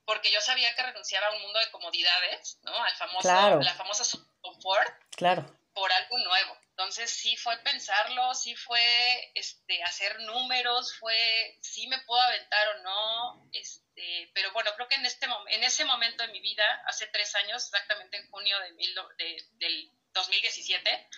porque 0.05 0.31
yo 0.31 0.41
sabía 0.41 0.75
que 0.75 0.83
renunciaba 0.83 1.27
a 1.29 1.35
un 1.35 1.43
mundo 1.43 1.59
de 1.59 1.71
comodidades, 1.71 2.59
¿no? 2.63 2.73
Al 2.73 2.95
famoso, 2.95 3.61
la 3.61 3.75
famosa 3.75 4.19
confort. 4.41 4.93
Claro 5.17 5.47
por 5.77 5.93
algo 5.93 6.17
nuevo. 6.19 6.59
Entonces 6.71 7.11
sí 7.11 7.37
fue 7.37 7.59
pensarlo, 7.59 8.35
sí 8.35 8.57
fue 8.57 9.31
este, 9.35 9.83
hacer 9.83 10.19
números, 10.21 10.97
fue 10.99 11.59
si 11.61 11.87
me 11.87 11.99
puedo 12.01 12.21
aventar 12.23 12.69
o 12.69 12.79
no, 12.83 13.51
este, 13.53 14.31
pero 14.33 14.53
bueno, 14.53 14.71
creo 14.75 14.89
que 14.89 14.95
en, 14.95 15.05
este, 15.05 15.27
en 15.27 15.65
ese 15.65 15.85
momento 15.85 16.23
de 16.23 16.33
mi 16.33 16.41
vida, 16.41 16.65
hace 16.87 17.07
tres 17.09 17.35
años, 17.35 17.63
exactamente 17.63 18.17
en 18.17 18.31
junio 18.31 18.59
de, 18.61 18.73
de 19.19 19.45
del 19.59 19.91
2017, 20.15 21.09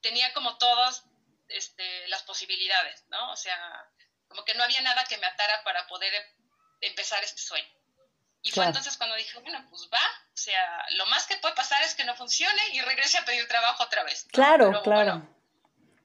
tenía 0.00 0.32
como 0.32 0.56
todas 0.56 1.04
este, 1.48 2.08
las 2.08 2.22
posibilidades, 2.22 3.04
¿no? 3.08 3.32
O 3.32 3.36
sea, 3.36 3.58
como 4.28 4.46
que 4.46 4.54
no 4.54 4.64
había 4.64 4.80
nada 4.80 5.04
que 5.04 5.18
me 5.18 5.26
atara 5.26 5.62
para 5.62 5.86
poder 5.88 6.10
empezar 6.80 7.22
este 7.22 7.42
sueño. 7.42 7.75
Y 8.46 8.52
fue 8.52 8.64
entonces 8.64 8.96
cuando 8.96 9.16
dije, 9.16 9.36
bueno, 9.40 9.66
pues 9.70 9.88
va, 9.92 9.98
o 10.32 10.36
sea, 10.36 10.86
lo 10.90 11.06
más 11.06 11.26
que 11.26 11.36
puede 11.38 11.56
pasar 11.56 11.82
es 11.82 11.96
que 11.96 12.04
no 12.04 12.14
funcione 12.14 12.62
y 12.74 12.80
regrese 12.80 13.18
a 13.18 13.24
pedir 13.24 13.48
trabajo 13.48 13.82
otra 13.82 14.04
vez. 14.04 14.24
Claro, 14.30 14.82
claro. 14.84 15.28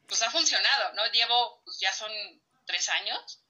pues 0.08 0.24
ha 0.24 0.32
funcionado, 0.32 0.94
¿no? 0.94 1.06
Llevo, 1.12 1.62
pues 1.64 1.80
ya 1.80 1.94
son 1.94 2.12
tres 2.66 2.90
años, 2.90 3.44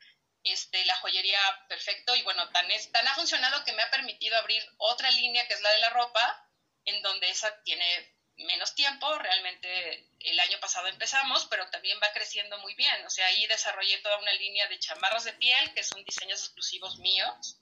este, 0.44 0.84
la 0.84 0.98
joyería 0.98 1.40
perfecto 1.70 2.14
y 2.18 2.22
bueno, 2.24 2.50
tan, 2.50 2.70
es, 2.70 2.92
tan 2.92 3.08
ha 3.08 3.16
funcionado 3.16 3.64
que 3.64 3.72
me 3.72 3.82
ha 3.82 3.90
permitido 3.90 4.36
abrir 4.38 4.62
otra 4.76 5.10
línea 5.12 5.48
que 5.48 5.54
es 5.54 5.62
la 5.62 5.72
de 5.72 5.80
la 5.80 5.92
ropa, 5.92 6.50
en 6.84 7.02
donde 7.02 7.30
esa 7.30 7.64
tiene 7.64 8.14
menos 8.36 8.76
tiempo, 8.76 9.18
realmente 9.20 10.10
el 10.20 10.38
año 10.38 10.60
pasado 10.60 10.88
empezamos, 10.88 11.46
pero 11.46 11.70
también 11.70 11.98
va 12.04 12.12
creciendo 12.12 12.58
muy 12.58 12.76
bien. 12.76 13.06
O 13.06 13.10
sea, 13.10 13.26
ahí 13.28 13.48
desarrollé 13.48 14.00
toda 14.00 14.18
una 14.18 14.34
línea 14.34 14.68
de 14.68 14.80
chamarras 14.80 15.24
de 15.24 15.34
piel, 15.34 15.74
que 15.74 15.84
son 15.84 16.04
diseños 16.04 16.42
exclusivos 16.42 16.98
míos, 16.98 17.61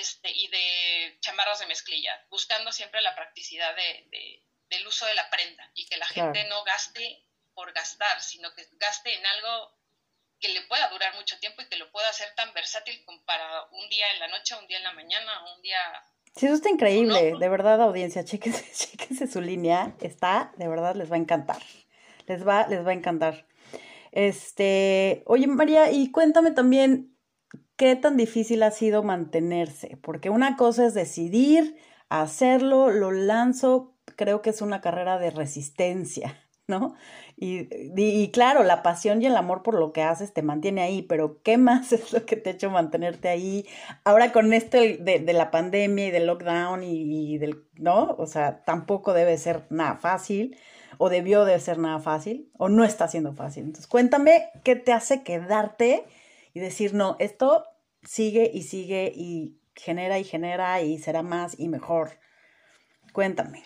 este, 0.00 0.30
y 0.30 0.48
de 0.48 1.18
chamarras 1.20 1.60
de 1.60 1.66
mezclilla, 1.66 2.12
buscando 2.30 2.72
siempre 2.72 3.00
la 3.02 3.14
practicidad 3.14 3.74
de, 3.76 4.42
del 4.68 4.86
uso 4.86 5.06
de 5.06 5.14
la 5.14 5.28
prenda 5.30 5.70
y 5.74 5.86
que 5.86 5.96
la 5.96 6.06
gente 6.06 6.44
no 6.44 6.64
gaste 6.64 7.24
por 7.54 7.72
gastar, 7.72 8.20
sino 8.20 8.52
que 8.54 8.66
gaste 8.72 9.14
en 9.14 9.24
algo 9.26 9.78
que 10.40 10.48
le 10.48 10.62
pueda 10.62 10.88
durar 10.88 11.14
mucho 11.14 11.38
tiempo 11.38 11.62
y 11.62 11.68
que 11.68 11.76
lo 11.76 11.90
pueda 11.92 12.08
hacer 12.08 12.34
tan 12.34 12.52
versátil 12.52 13.04
como 13.04 13.24
para 13.24 13.64
un 13.70 13.88
día 13.88 14.10
en 14.12 14.20
la 14.20 14.28
noche, 14.28 14.54
un 14.56 14.66
día 14.66 14.78
en 14.78 14.84
la 14.84 14.92
mañana, 14.92 15.54
un 15.54 15.62
día 15.62 15.78
Sí, 16.36 16.46
eso 16.46 16.56
está 16.56 16.68
increíble, 16.68 17.34
de 17.38 17.48
verdad, 17.48 17.80
audiencia, 17.80 18.24
chéquense, 18.24 18.64
chéquense 18.74 19.28
su 19.28 19.40
línea, 19.40 19.94
está, 20.00 20.52
de 20.56 20.66
verdad, 20.66 20.96
les 20.96 21.10
va 21.10 21.14
a 21.14 21.20
encantar, 21.20 21.62
les 22.26 22.46
va, 22.46 22.66
les 22.66 22.84
va 22.84 22.90
a 22.90 22.94
encantar. 22.94 23.46
Este, 24.10 25.22
oye 25.26 25.46
María, 25.46 25.92
y 25.92 26.10
cuéntame 26.10 26.50
también, 26.50 27.13
¿qué 27.84 27.96
tan 27.96 28.16
difícil 28.16 28.62
ha 28.62 28.70
sido 28.70 29.02
mantenerse? 29.02 29.98
Porque 30.00 30.30
una 30.30 30.56
cosa 30.56 30.86
es 30.86 30.94
decidir, 30.94 31.76
hacerlo, 32.08 32.90
lo 32.90 33.10
lanzo, 33.10 33.92
creo 34.16 34.40
que 34.40 34.48
es 34.48 34.62
una 34.62 34.80
carrera 34.80 35.18
de 35.18 35.30
resistencia, 35.30 36.40
¿no? 36.66 36.94
Y, 37.36 38.30
claro, 38.30 38.62
la 38.62 38.82
pasión 38.82 39.20
y 39.20 39.26
el 39.26 39.36
amor 39.36 39.62
por 39.62 39.78
lo 39.78 39.92
que 39.92 40.02
haces 40.02 40.32
te 40.32 40.40
mantiene 40.40 40.80
ahí, 40.80 41.02
pero 41.02 41.42
¿qué 41.42 41.58
más 41.58 41.92
es 41.92 42.10
lo 42.14 42.24
que 42.24 42.36
te 42.36 42.48
ha 42.48 42.52
hecho 42.54 42.70
mantenerte 42.70 43.28
ahí? 43.28 43.66
Ahora 44.02 44.32
con 44.32 44.54
esto 44.54 44.78
de 44.78 45.32
la 45.34 45.50
pandemia 45.50 46.06
y 46.06 46.10
del 46.10 46.26
lockdown 46.26 46.82
y, 46.82 47.36
del, 47.36 47.66
¿no? 47.74 48.16
O 48.16 48.26
sea, 48.26 48.64
tampoco 48.64 49.12
debe 49.12 49.36
ser 49.36 49.66
nada 49.68 49.96
fácil, 49.96 50.56
o 50.96 51.10
debió 51.10 51.44
de 51.44 51.60
ser 51.60 51.76
nada 51.76 51.98
fácil, 51.98 52.50
o 52.56 52.70
no 52.70 52.82
está 52.82 53.08
siendo 53.08 53.34
fácil. 53.34 53.64
Entonces, 53.64 53.88
cuéntame 53.88 54.48
qué 54.62 54.74
te 54.74 54.94
hace 54.94 55.22
quedarte 55.22 56.06
y 56.54 56.60
decir, 56.60 56.94
no, 56.94 57.16
esto 57.18 57.66
sigue 58.06 58.50
y 58.52 58.62
sigue 58.62 59.12
y 59.14 59.60
genera 59.76 60.18
y 60.18 60.24
genera 60.24 60.80
y 60.80 60.98
será 60.98 61.22
más 61.22 61.58
y 61.58 61.68
mejor. 61.68 62.20
Cuéntame. 63.12 63.62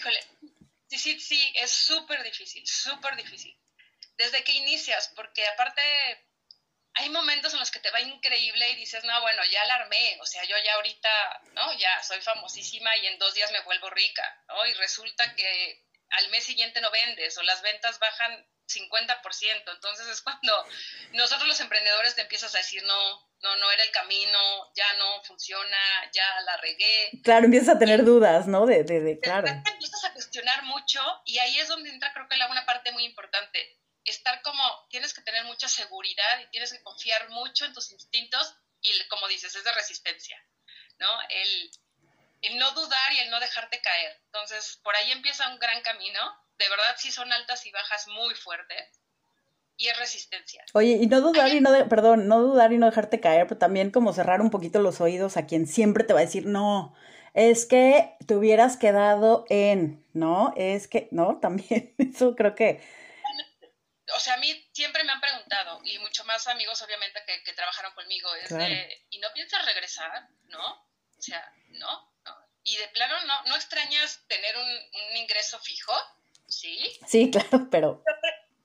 Sí, 0.88 0.98
sí, 0.98 1.20
sí, 1.20 1.52
es 1.56 1.70
súper 1.70 2.22
difícil, 2.22 2.66
súper 2.66 3.16
difícil. 3.16 3.58
Desde 4.16 4.42
que 4.42 4.52
inicias, 4.52 5.12
porque 5.14 5.46
aparte 5.46 5.82
hay 6.94 7.10
momentos 7.10 7.52
en 7.52 7.60
los 7.60 7.70
que 7.70 7.78
te 7.78 7.90
va 7.90 8.00
increíble 8.00 8.70
y 8.70 8.76
dices, 8.76 9.04
no, 9.04 9.20
bueno, 9.20 9.42
ya 9.52 9.64
la 9.66 9.76
armé, 9.76 10.18
o 10.20 10.26
sea, 10.26 10.42
yo 10.44 10.56
ya 10.64 10.74
ahorita, 10.74 11.42
¿no? 11.52 11.72
Ya 11.78 12.02
soy 12.02 12.20
famosísima 12.20 12.96
y 12.96 13.06
en 13.06 13.18
dos 13.18 13.34
días 13.34 13.52
me 13.52 13.60
vuelvo 13.62 13.88
rica, 13.90 14.44
¿no? 14.48 14.66
Y 14.66 14.74
resulta 14.74 15.34
que 15.36 15.84
al 16.10 16.28
mes 16.30 16.44
siguiente 16.44 16.80
no 16.80 16.90
vendes 16.90 17.36
o 17.38 17.42
las 17.42 17.62
ventas 17.62 17.98
bajan 17.98 18.46
50%. 18.66 19.72
Entonces 19.74 20.08
es 20.08 20.22
cuando 20.22 20.66
nosotros 21.12 21.48
los 21.48 21.60
emprendedores 21.60 22.14
te 22.14 22.22
empiezas 22.22 22.54
a 22.54 22.58
decir, 22.58 22.82
no, 22.82 23.27
no, 23.42 23.56
no 23.56 23.70
era 23.70 23.84
el 23.84 23.90
camino, 23.90 24.72
ya 24.74 24.92
no 24.94 25.22
funciona, 25.24 25.78
ya 26.12 26.40
la 26.42 26.56
regué. 26.56 27.10
Claro, 27.22 27.44
empiezas 27.44 27.76
a 27.76 27.78
tener 27.78 28.04
dudas, 28.04 28.46
¿no? 28.46 28.66
De, 28.66 28.82
de, 28.84 29.00
de 29.00 29.20
claro. 29.20 29.46
Te 29.64 29.70
empiezas 29.70 30.04
a 30.04 30.12
cuestionar 30.12 30.64
mucho 30.64 31.00
y 31.24 31.38
ahí 31.38 31.58
es 31.58 31.68
donde 31.68 31.90
entra 31.90 32.12
creo 32.12 32.28
que 32.28 32.36
la 32.36 32.50
una 32.50 32.66
parte 32.66 32.92
muy 32.92 33.04
importante. 33.04 33.78
Estar 34.04 34.40
como, 34.42 34.62
tienes 34.88 35.12
que 35.12 35.22
tener 35.22 35.44
mucha 35.44 35.68
seguridad 35.68 36.40
y 36.40 36.50
tienes 36.50 36.72
que 36.72 36.82
confiar 36.82 37.28
mucho 37.28 37.64
en 37.66 37.74
tus 37.74 37.92
instintos 37.92 38.54
y 38.80 39.06
como 39.08 39.28
dices, 39.28 39.54
es 39.54 39.64
de 39.64 39.72
resistencia, 39.72 40.42
¿no? 40.98 41.08
El, 41.28 41.70
el 42.42 42.58
no 42.58 42.72
dudar 42.72 43.12
y 43.12 43.18
el 43.18 43.30
no 43.30 43.38
dejarte 43.40 43.80
caer. 43.80 44.20
Entonces, 44.26 44.80
por 44.82 44.96
ahí 44.96 45.12
empieza 45.12 45.48
un 45.48 45.58
gran 45.58 45.82
camino. 45.82 46.20
De 46.58 46.68
verdad, 46.68 46.96
sí 46.96 47.12
son 47.12 47.32
altas 47.32 47.66
y 47.66 47.70
bajas 47.70 48.08
muy 48.08 48.34
fuertes 48.34 48.98
y 49.78 49.88
es 49.88 49.98
resistencia. 49.98 50.64
Oye, 50.74 50.98
y 51.00 51.06
no 51.06 51.20
dudar 51.20 51.54
y 51.54 51.60
no, 51.60 51.70
de, 51.70 51.84
perdón, 51.84 52.26
no 52.26 52.42
dudar 52.42 52.72
y 52.72 52.78
no 52.78 52.86
dejarte 52.86 53.20
caer, 53.20 53.46
pero 53.46 53.58
también 53.58 53.92
como 53.92 54.12
cerrar 54.12 54.40
un 54.40 54.50
poquito 54.50 54.80
los 54.80 55.00
oídos 55.00 55.36
a 55.36 55.46
quien 55.46 55.68
siempre 55.68 56.02
te 56.02 56.12
va 56.12 56.18
a 56.18 56.24
decir, 56.24 56.46
no, 56.46 56.96
es 57.32 57.64
que 57.64 58.16
te 58.26 58.34
hubieras 58.34 58.76
quedado 58.76 59.46
en, 59.48 60.04
¿no? 60.12 60.52
Es 60.56 60.88
que, 60.88 61.08
¿no? 61.12 61.38
También, 61.40 61.94
eso 61.96 62.34
creo 62.34 62.54
que... 62.54 62.82
O 64.16 64.20
sea, 64.20 64.34
a 64.34 64.38
mí 64.38 64.68
siempre 64.72 65.04
me 65.04 65.12
han 65.12 65.20
preguntado, 65.20 65.80
y 65.84 65.98
mucho 66.00 66.24
más 66.24 66.48
amigos 66.48 66.82
obviamente 66.82 67.20
que, 67.26 67.42
que 67.44 67.52
trabajaron 67.52 67.92
conmigo, 67.94 68.34
es 68.36 68.48
de, 68.48 69.06
¿y 69.10 69.18
no 69.18 69.28
piensas 69.32 69.64
regresar? 69.64 70.28
¿No? 70.48 70.72
O 70.72 71.22
sea, 71.22 71.52
¿no? 71.68 72.10
no. 72.24 72.36
Y 72.64 72.76
de 72.78 72.88
plano, 72.88 73.14
¿no, 73.26 73.44
no 73.44 73.54
extrañas 73.54 74.24
tener 74.26 74.56
un, 74.56 74.64
un 75.10 75.16
ingreso 75.16 75.58
fijo? 75.60 75.92
¿Sí? 76.48 76.98
Sí, 77.06 77.30
claro, 77.30 77.68
pero... 77.70 78.02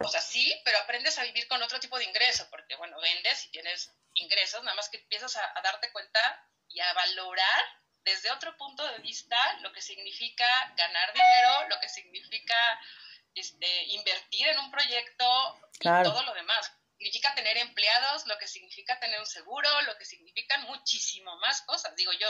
O 0.04 0.10
sea, 0.10 0.22
sí, 0.22 0.54
pero 0.64 0.78
aprendes 0.80 1.18
a 1.18 1.24
vivir 1.24 1.48
con 1.48 1.62
otro 1.62 1.80
tipo 1.80 1.98
de 1.98 2.06
ingreso, 2.06 2.48
porque, 2.50 2.76
bueno, 2.76 3.00
vendes 3.00 3.46
y 3.46 3.52
tienes 3.52 3.92
ingresos, 4.16 4.64
nada 4.64 4.76
más 4.76 4.90
que 4.90 4.98
empiezas 4.98 5.36
a, 5.38 5.62
darte 5.64 5.92
cuenta 5.92 6.48
y 6.70 6.80
a 6.80 6.94
valorar 6.94 7.64
desde 8.04 8.32
otro 8.32 8.56
punto 8.58 8.86
de 8.92 9.00
vista 9.00 9.38
lo 9.62 9.72
que 9.72 9.82
significa 9.82 10.46
ganar 10.76 11.14
dinero, 11.14 11.70
lo 11.70 11.80
que 11.80 11.88
significa 11.88 12.82
este, 13.34 13.84
invertir 13.86 14.48
en 14.48 14.60
un 14.60 14.72
proyecto 14.72 15.60
y 15.80 15.84
todo 16.04 16.24
lo 16.24 16.34
demás. 16.34 16.72
Significa 16.98 17.34
tener 17.36 17.58
empleados, 17.58 18.26
lo 18.28 18.38
que 18.38 18.48
significa 18.48 19.00
tener 19.00 19.20
un 19.20 19.26
seguro, 19.26 19.70
lo 19.82 19.98
que 19.98 20.06
significan 20.06 20.64
muchísimo 20.64 21.36
más 21.38 21.62
cosas. 21.62 21.96
Digo, 21.96 22.12
yo 22.14 22.28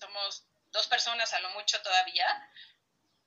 somos 0.00 0.44
dos 0.72 0.86
personas 0.88 1.32
a 1.32 1.40
lo 1.40 1.50
mucho 1.50 1.80
todavía, 1.82 2.50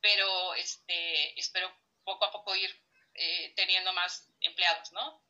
pero 0.02 0.54
este, 0.56 1.40
espero 1.40 1.74
poco 2.04 2.26
a 2.26 2.32
poco 2.32 2.56
ir 2.56 2.87
eh, 3.18 3.54
teniendo 3.56 3.92
más 3.94 4.30
empleados, 4.42 4.92
¿no? 4.94 5.24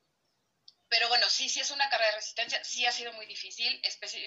Pero 0.90 1.10
bueno, 1.10 1.26
sí, 1.30 1.50
sí 1.50 1.60
es 1.60 1.72
una 1.72 1.90
carrera 1.90 2.12
de 2.12 2.18
resistencia, 2.18 2.64
sí 2.64 2.86
ha 2.86 2.92
sido 2.92 3.12
muy 3.14 3.26
difícil. 3.26 3.82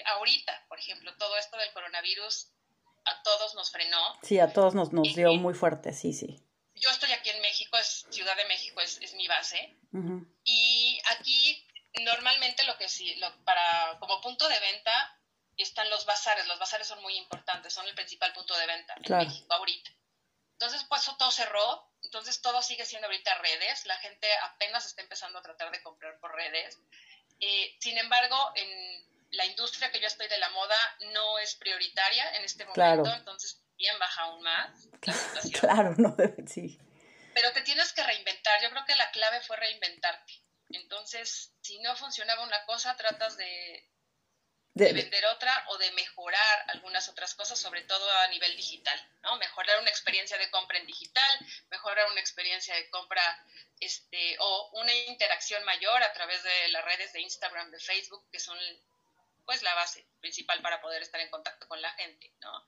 Ahorita, 0.05 0.65
por 0.67 0.79
ejemplo, 0.79 1.15
todo 1.17 1.37
esto 1.37 1.57
del 1.57 1.73
coronavirus 1.73 2.51
a 3.05 3.23
todos 3.23 3.55
nos 3.55 3.71
frenó. 3.71 4.19
Sí, 4.21 4.39
a 4.39 4.53
todos 4.53 4.75
nos, 4.75 4.91
nos 4.91 5.15
dio 5.15 5.33
muy 5.33 5.53
fuerte, 5.53 5.93
sí, 5.93 6.13
sí. 6.13 6.45
Yo 6.75 6.89
estoy 6.89 7.11
aquí 7.11 7.29
en 7.29 7.41
México, 7.41 7.77
es 7.77 8.05
Ciudad 8.09 8.35
de 8.35 8.45
México 8.45 8.79
es, 8.81 8.99
es 9.01 9.13
mi 9.13 9.27
base. 9.27 9.77
Y 10.43 11.01
aquí 11.09 11.67
normalmente 12.03 12.63
lo 12.63 12.77
que 12.77 12.87
sí, 12.87 13.15
lo, 13.15 13.43
para, 13.43 13.97
como 13.99 14.21
punto 14.21 14.47
de 14.47 14.59
venta 14.59 15.19
están 15.57 15.89
los 15.89 16.05
bazares. 16.05 16.47
Los 16.47 16.59
bazares 16.59 16.87
son 16.87 17.01
muy 17.01 17.15
importantes, 17.17 17.73
son 17.73 17.87
el 17.87 17.95
principal 17.95 18.33
punto 18.33 18.55
de 18.57 18.67
venta 18.67 18.95
en 19.03 19.17
México 19.17 19.53
ahorita. 19.53 19.91
Entonces, 20.53 20.85
pues 20.87 21.09
todo 21.17 21.31
cerró, 21.31 21.90
entonces 22.11 22.41
todo 22.41 22.61
sigue 22.61 22.83
siendo 22.83 23.07
ahorita 23.07 23.33
redes, 23.35 23.85
la 23.85 23.95
gente 23.99 24.27
apenas 24.43 24.85
está 24.85 25.01
empezando 25.01 25.39
a 25.39 25.41
tratar 25.41 25.71
de 25.71 25.81
comprar 25.81 26.19
por 26.19 26.35
redes. 26.35 26.77
Eh, 27.39 27.73
sin 27.79 27.97
embargo, 27.97 28.35
en 28.55 28.67
la 29.31 29.45
industria 29.45 29.89
que 29.93 30.01
yo 30.01 30.07
estoy 30.07 30.27
de 30.27 30.37
la 30.37 30.49
moda 30.49 30.75
no 31.13 31.39
es 31.39 31.55
prioritaria 31.55 32.35
en 32.35 32.43
este 32.43 32.65
momento, 32.65 33.13
entonces 33.13 33.63
bien 33.77 33.97
baja 33.97 34.23
aún 34.23 34.41
más 34.41 34.89
la 35.03 35.13
situación. 35.13 35.53
Claro, 35.61 35.95
no 35.97 36.13
sí. 36.47 36.77
Pero 37.33 37.53
te 37.53 37.61
tienes 37.61 37.93
que 37.93 38.03
reinventar, 38.03 38.61
yo 38.61 38.69
creo 38.71 38.83
que 38.83 38.95
la 38.97 39.09
clave 39.11 39.39
fue 39.39 39.55
reinventarte. 39.55 40.33
Entonces, 40.71 41.53
si 41.61 41.79
no 41.79 41.95
funcionaba 41.95 42.43
una 42.43 42.65
cosa, 42.65 42.97
tratas 42.97 43.37
de, 43.37 43.89
de, 44.73 44.93
vender 44.93 45.25
otra 45.25 45.65
o 45.69 45.77
de 45.77 45.91
mejorar 45.91 46.65
algunas 46.67 47.09
otras 47.09 47.35
cosas, 47.35 47.59
sobre 47.59 47.83
todo 47.83 48.09
a 48.19 48.27
nivel 48.27 48.55
digital, 48.55 48.97
¿no? 49.21 49.35
Mejorar 49.37 49.79
una 49.79 49.89
experiencia 49.89 50.37
de 50.37 50.49
compra 50.49 50.77
en 50.77 50.85
digital, 50.85 51.39
mejorar 51.69 52.09
una 52.09 52.21
experiencia 52.21 52.73
de 52.75 52.89
compra 52.89 53.21
este, 53.79 54.37
o 54.39 54.69
una 54.73 54.93
interacción 54.93 55.63
mayor 55.65 56.01
a 56.03 56.13
través 56.13 56.41
de 56.43 56.69
las 56.69 56.85
redes 56.85 57.11
de 57.13 57.21
Instagram, 57.21 57.69
de 57.71 57.79
Facebook, 57.79 58.25
que 58.31 58.39
son 58.39 58.57
pues 59.45 59.61
la 59.63 59.73
base 59.75 60.07
principal 60.21 60.61
para 60.61 60.81
poder 60.81 61.01
estar 61.01 61.19
en 61.19 61.29
contacto 61.29 61.67
con 61.67 61.81
la 61.81 61.91
gente, 61.93 62.31
¿no? 62.39 62.67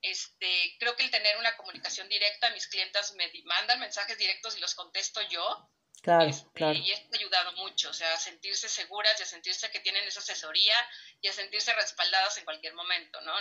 Este, 0.00 0.76
creo 0.78 0.94
que 0.96 1.02
el 1.02 1.10
tener 1.10 1.36
una 1.36 1.56
comunicación 1.56 2.08
directa, 2.08 2.50
mis 2.50 2.68
clientas 2.68 3.12
me 3.14 3.30
mandan 3.44 3.80
mensajes 3.80 4.16
directos 4.16 4.56
y 4.56 4.60
los 4.60 4.74
contesto 4.74 5.20
yo, 5.22 5.68
Claro, 6.06 6.30
este, 6.30 6.48
claro. 6.54 6.78
Y 6.78 6.92
esto 6.92 7.08
ha 7.12 7.16
ayudado 7.18 7.52
mucho, 7.54 7.90
o 7.90 7.92
sea, 7.92 8.14
a 8.14 8.16
sentirse 8.16 8.68
seguras 8.68 9.18
y 9.18 9.24
a 9.24 9.26
sentirse 9.26 9.68
que 9.72 9.80
tienen 9.80 10.06
esa 10.06 10.20
asesoría 10.20 10.76
y 11.20 11.26
a 11.26 11.32
sentirse 11.32 11.74
respaldadas 11.74 12.38
en 12.38 12.44
cualquier 12.44 12.74
momento, 12.74 13.20
¿no? 13.22 13.32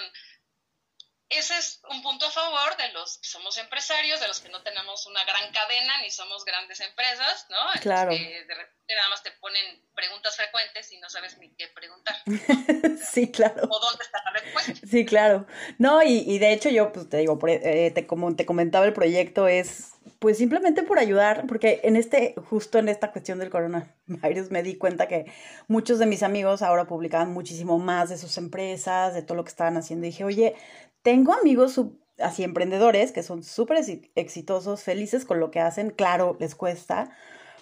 Ese 1.30 1.56
es 1.60 1.80
un 1.92 2.02
punto 2.02 2.26
a 2.26 2.32
favor 2.32 2.76
de 2.78 2.92
los 2.94 3.20
que 3.20 3.28
somos 3.28 3.56
empresarios, 3.60 4.20
de 4.20 4.28
los 4.28 4.40
que 4.40 4.50
no 4.50 4.64
tenemos 4.64 5.06
una 5.06 5.24
gran 5.26 5.52
cadena 5.52 6.02
ni 6.02 6.10
somos 6.10 6.44
grandes 6.44 6.80
empresas, 6.80 7.46
¿no? 7.52 7.58
Claro. 7.82 8.10
que 8.10 8.18
de 8.18 8.56
repente 8.56 8.96
nada 8.96 9.10
más 9.10 9.22
te 9.22 9.32
ponen 9.34 9.88
preguntas 9.94 10.36
frecuentes 10.36 10.92
y 10.92 10.98
no 10.98 11.08
sabes 11.08 11.38
ni 11.38 11.56
qué 11.56 11.68
preguntar. 11.68 12.16
sí, 13.14 13.32
claro. 13.32 13.68
O 13.70 13.80
dónde 13.80 14.04
está 14.04 14.24
la 14.24 14.40
respuesta. 14.40 14.88
Sí, 14.90 15.06
claro. 15.06 15.46
No, 15.78 16.02
y, 16.02 16.24
y 16.26 16.40
de 16.40 16.52
hecho 16.52 16.70
yo, 16.70 16.92
pues 16.92 17.10
te 17.10 17.18
digo, 17.18 17.40
eh, 17.48 17.92
te, 17.94 18.08
como 18.08 18.36
te 18.36 18.48
comentaba, 18.48 18.86
el 18.88 18.94
proyecto 18.94 19.48
es 19.48 19.95
pues 20.20 20.38
simplemente 20.38 20.84
por 20.84 21.00
ayudar, 21.00 21.46
porque 21.48 21.82
en 21.84 21.96
este, 21.96 22.36
justo 22.50 22.80
en 22.80 22.90
esta 22.90 23.12
cuestión 23.12 23.40
del 23.40 23.50
coronavirus 23.50 24.52
me 24.52 24.64
di 24.64 24.76
cuenta 24.78 25.08
que 25.08 25.26
muchos 25.68 26.00
de 26.00 26.06
mis 26.06 26.24
amigos 26.24 26.62
ahora 26.62 26.86
publicaban 26.88 27.34
muchísimo 27.34 27.80
más 27.80 28.10
de 28.10 28.18
sus 28.18 28.38
empresas, 28.38 29.14
de 29.14 29.22
todo 29.22 29.36
lo 29.36 29.44
que 29.44 29.50
estaban 29.50 29.78
haciendo. 29.78 30.06
Dije, 30.06 30.24
oye, 30.24 30.56
tengo 31.02 31.34
amigos 31.34 31.80
así 32.20 32.44
emprendedores 32.44 33.12
que 33.12 33.24
son 33.24 33.44
súper 33.44 33.80
exitosos, 34.16 34.84
felices 34.84 35.26
con 35.26 35.40
lo 35.40 35.52
que 35.52 35.60
hacen, 35.60 35.90
claro, 35.92 36.38
les 36.40 36.56
cuesta, 36.56 37.12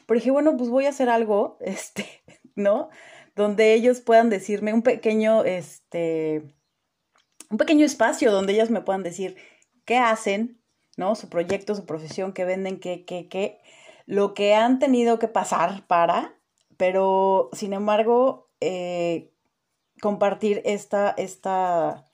pero 0.06 0.20
dije, 0.20 0.32
bueno, 0.32 0.56
pues 0.58 0.70
voy 0.70 0.86
a 0.86 0.90
hacer 0.90 1.10
algo, 1.10 1.58
este, 1.62 2.24
¿no? 2.56 2.90
Donde 3.36 3.74
ellos 3.74 4.02
puedan 4.02 4.30
decirme 4.30 4.74
un 4.74 4.84
pequeño, 4.84 5.44
este, 5.44 6.44
un 7.50 7.58
pequeño 7.58 7.86
espacio 7.86 8.32
donde 8.32 8.54
ellos 8.54 8.70
me 8.70 8.82
puedan 8.82 9.04
decir 9.04 9.36
qué 9.86 9.98
hacen, 9.98 10.63
¿no? 10.98 11.16
Su 11.16 11.30
proyecto, 11.30 11.76
su 11.76 11.86
profesión, 11.86 12.34
qué 12.34 12.46
venden, 12.46 12.80
qué, 12.80 13.06
qué, 13.06 13.28
qué, 13.28 13.60
lo 14.06 14.34
que 14.34 14.54
han 14.54 14.80
tenido 14.80 15.20
que 15.20 15.28
pasar 15.28 15.86
para, 15.88 16.36
pero 16.78 17.50
sin 17.54 17.74
embargo, 17.74 18.50
eh, 18.60 19.32
compartir 20.02 20.62
esta, 20.66 21.14
esta, 21.18 22.06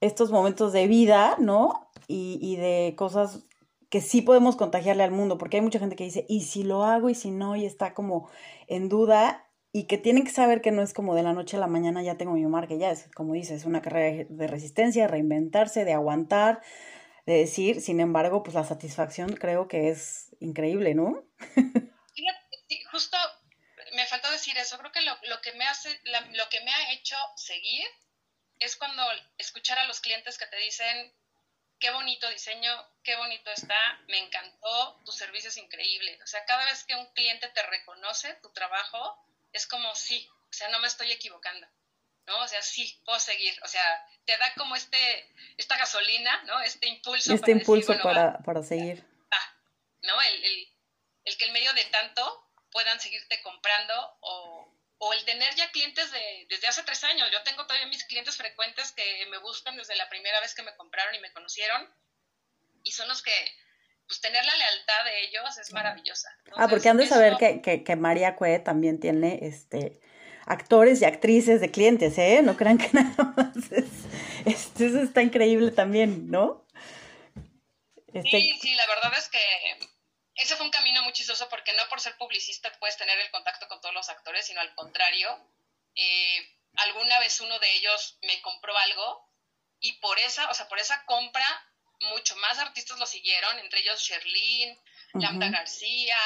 estos 0.00 0.30
momentos 0.30 0.72
de 0.72 0.86
vida, 0.86 1.36
¿no? 1.38 1.90
Y, 2.06 2.38
y 2.42 2.56
de 2.56 2.94
cosas 2.96 3.44
que 3.88 4.00
sí 4.00 4.22
podemos 4.22 4.56
contagiarle 4.56 5.04
al 5.04 5.12
mundo, 5.12 5.38
porque 5.38 5.58
hay 5.58 5.62
mucha 5.62 5.78
gente 5.78 5.96
que 5.96 6.04
dice, 6.04 6.26
¿y 6.28 6.42
si 6.42 6.64
lo 6.64 6.84
hago 6.84 7.10
y 7.10 7.14
si 7.14 7.30
no? 7.30 7.56
Y 7.56 7.64
está 7.64 7.94
como 7.94 8.28
en 8.66 8.88
duda 8.88 9.46
y 9.72 9.84
que 9.84 9.98
tienen 9.98 10.24
que 10.24 10.30
saber 10.30 10.60
que 10.60 10.70
no 10.70 10.82
es 10.82 10.94
como 10.94 11.14
de 11.16 11.24
la 11.24 11.32
noche 11.32 11.56
a 11.56 11.60
la 11.60 11.66
mañana 11.66 12.00
ya 12.02 12.16
tengo 12.16 12.34
mi 12.34 12.46
marca, 12.46 12.74
ya 12.76 12.92
es 12.92 13.08
como 13.14 13.34
dices, 13.34 13.64
una 13.64 13.82
carrera 13.82 14.24
de 14.28 14.46
resistencia, 14.46 15.08
reinventarse, 15.08 15.84
de 15.84 15.92
aguantar, 15.92 16.60
de 17.26 17.34
decir, 17.34 17.80
sin 17.80 18.00
embargo, 18.00 18.42
pues 18.42 18.54
la 18.54 18.64
satisfacción 18.64 19.34
creo 19.34 19.68
que 19.68 19.88
es 19.88 20.34
increíble, 20.40 20.94
¿no? 20.94 21.24
justo 22.90 23.16
me 23.94 24.06
faltó 24.06 24.30
decir 24.30 24.56
eso, 24.56 24.78
creo 24.78 24.92
que 24.92 25.02
lo, 25.02 25.16
lo 25.24 25.40
que 25.40 25.52
me 25.52 25.64
hace, 25.66 26.00
lo 26.04 26.48
que 26.48 26.60
me 26.60 26.70
ha 26.72 26.92
hecho 26.92 27.16
seguir 27.36 27.86
es 28.60 28.76
cuando 28.76 29.02
escuchar 29.38 29.78
a 29.78 29.86
los 29.86 30.00
clientes 30.00 30.38
que 30.38 30.46
te 30.46 30.56
dicen, 30.56 31.12
qué 31.80 31.90
bonito 31.90 32.28
diseño, 32.30 32.72
qué 33.02 33.16
bonito 33.16 33.50
está, 33.50 34.00
me 34.08 34.18
encantó, 34.18 35.00
tu 35.04 35.12
servicio 35.12 35.48
es 35.48 35.56
increíble. 35.56 36.18
O 36.22 36.26
sea, 36.26 36.44
cada 36.44 36.64
vez 36.66 36.84
que 36.84 36.94
un 36.94 37.06
cliente 37.14 37.48
te 37.48 37.62
reconoce 37.62 38.34
tu 38.42 38.50
trabajo, 38.52 39.18
es 39.52 39.66
como 39.66 39.94
sí, 39.94 40.28
o 40.50 40.52
sea, 40.52 40.68
no 40.68 40.78
me 40.80 40.86
estoy 40.86 41.10
equivocando, 41.12 41.66
¿no? 42.26 42.42
O 42.42 42.48
sea, 42.48 42.62
sí, 42.62 43.00
puedo 43.04 43.18
seguir, 43.18 43.54
o 43.62 43.68
sea, 43.68 44.06
te 44.24 44.36
da 44.36 44.54
como 44.56 44.76
este, 44.76 44.98
esta 45.56 45.76
gasolina, 45.76 46.42
¿no? 46.44 46.60
Este 46.60 46.88
impulso. 46.88 47.34
Este 47.34 47.52
impulso 47.52 47.96
para, 48.02 48.38
para, 48.38 48.62
seguir. 48.62 49.04
Ah, 49.30 49.56
¿no? 50.02 50.20
El, 50.22 50.44
el, 50.44 50.68
el 51.24 51.36
que 51.36 51.44
en 51.44 51.52
medio 51.52 51.72
de 51.74 51.84
tanto 51.84 52.50
puedan 52.70 53.00
seguirte 53.00 53.40
comprando 53.42 54.16
o, 54.20 54.68
o 54.98 55.12
el 55.12 55.24
tener 55.24 55.54
ya 55.54 55.70
clientes 55.70 56.10
de, 56.10 56.46
desde 56.48 56.66
hace 56.66 56.82
tres 56.82 57.04
años. 57.04 57.30
Yo 57.30 57.42
tengo 57.42 57.66
todavía 57.66 57.86
mis 57.86 58.04
clientes 58.04 58.36
frecuentes 58.36 58.92
que 58.92 59.26
me 59.30 59.38
buscan 59.38 59.76
desde 59.76 59.96
la 59.96 60.08
primera 60.08 60.40
vez 60.40 60.54
que 60.54 60.62
me 60.62 60.74
compraron 60.76 61.14
y 61.14 61.20
me 61.20 61.32
conocieron 61.32 61.88
y 62.82 62.92
son 62.92 63.08
los 63.08 63.22
que, 63.22 63.32
pues 64.06 64.20
tener 64.20 64.44
la 64.44 64.56
lealtad 64.56 65.04
de 65.04 65.24
ellos 65.24 65.58
es 65.58 65.72
maravillosa. 65.72 66.28
ah, 66.56 66.68
porque 66.68 66.88
han 66.88 66.96
de 66.96 67.06
saber 67.06 67.36
que, 67.38 67.62
que, 67.62 67.84
que 67.84 67.96
María 67.96 68.36
Cue 68.36 68.58
también 68.58 69.00
tiene 69.00 69.38
este 69.42 70.00
actores 70.46 71.00
y 71.00 71.04
actrices 71.04 71.60
de 71.60 71.70
clientes, 71.70 72.18
¿eh? 72.18 72.40
No 72.42 72.56
crean 72.56 72.78
que 72.78 72.90
nada 72.92 73.32
más 73.36 73.56
es, 73.72 73.86
este, 74.44 74.86
eso 74.86 75.02
está 75.02 75.22
increíble 75.22 75.70
también, 75.70 76.30
¿no? 76.30 76.66
Este... 78.12 78.30
Sí, 78.30 78.58
sí, 78.60 78.74
la 78.74 78.86
verdad 78.86 79.12
es 79.18 79.28
que 79.28 79.38
ese 80.36 80.56
fue 80.56 80.66
un 80.66 80.72
camino 80.72 81.02
muy 81.02 81.12
chistoso 81.12 81.48
porque 81.48 81.72
no 81.72 81.88
por 81.88 82.00
ser 82.00 82.16
publicista 82.16 82.72
puedes 82.78 82.96
tener 82.96 83.18
el 83.18 83.30
contacto 83.30 83.68
con 83.68 83.80
todos 83.80 83.94
los 83.94 84.08
actores, 84.08 84.46
sino 84.46 84.60
al 84.60 84.74
contrario. 84.74 85.28
Eh, 85.94 86.58
alguna 86.76 87.18
vez 87.20 87.40
uno 87.40 87.58
de 87.58 87.72
ellos 87.76 88.18
me 88.22 88.40
compró 88.42 88.76
algo 88.76 89.30
y 89.80 89.92
por 89.94 90.18
esa, 90.18 90.48
o 90.50 90.54
sea, 90.54 90.68
por 90.68 90.78
esa 90.78 91.04
compra, 91.04 91.46
mucho 92.10 92.36
más 92.36 92.58
artistas 92.58 92.98
lo 92.98 93.06
siguieron, 93.06 93.58
entre 93.60 93.80
ellos 93.80 94.00
Sherlyn, 94.00 94.78
Lambda 95.14 95.48
García, 95.50 96.18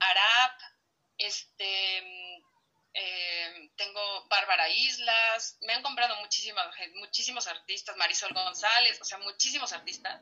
Arap, 0.00 0.60
este, 1.18 2.42
eh, 2.94 3.70
tengo 3.76 4.26
Bárbara 4.28 4.68
Islas, 4.68 5.58
me 5.62 5.72
han 5.72 5.82
comprado 5.82 6.16
muchísimos, 6.16 6.62
muchísimos 6.96 7.46
artistas, 7.46 7.96
Marisol 7.96 8.34
González, 8.34 9.00
o 9.00 9.04
sea, 9.04 9.18
muchísimos 9.18 9.72
artistas 9.72 10.20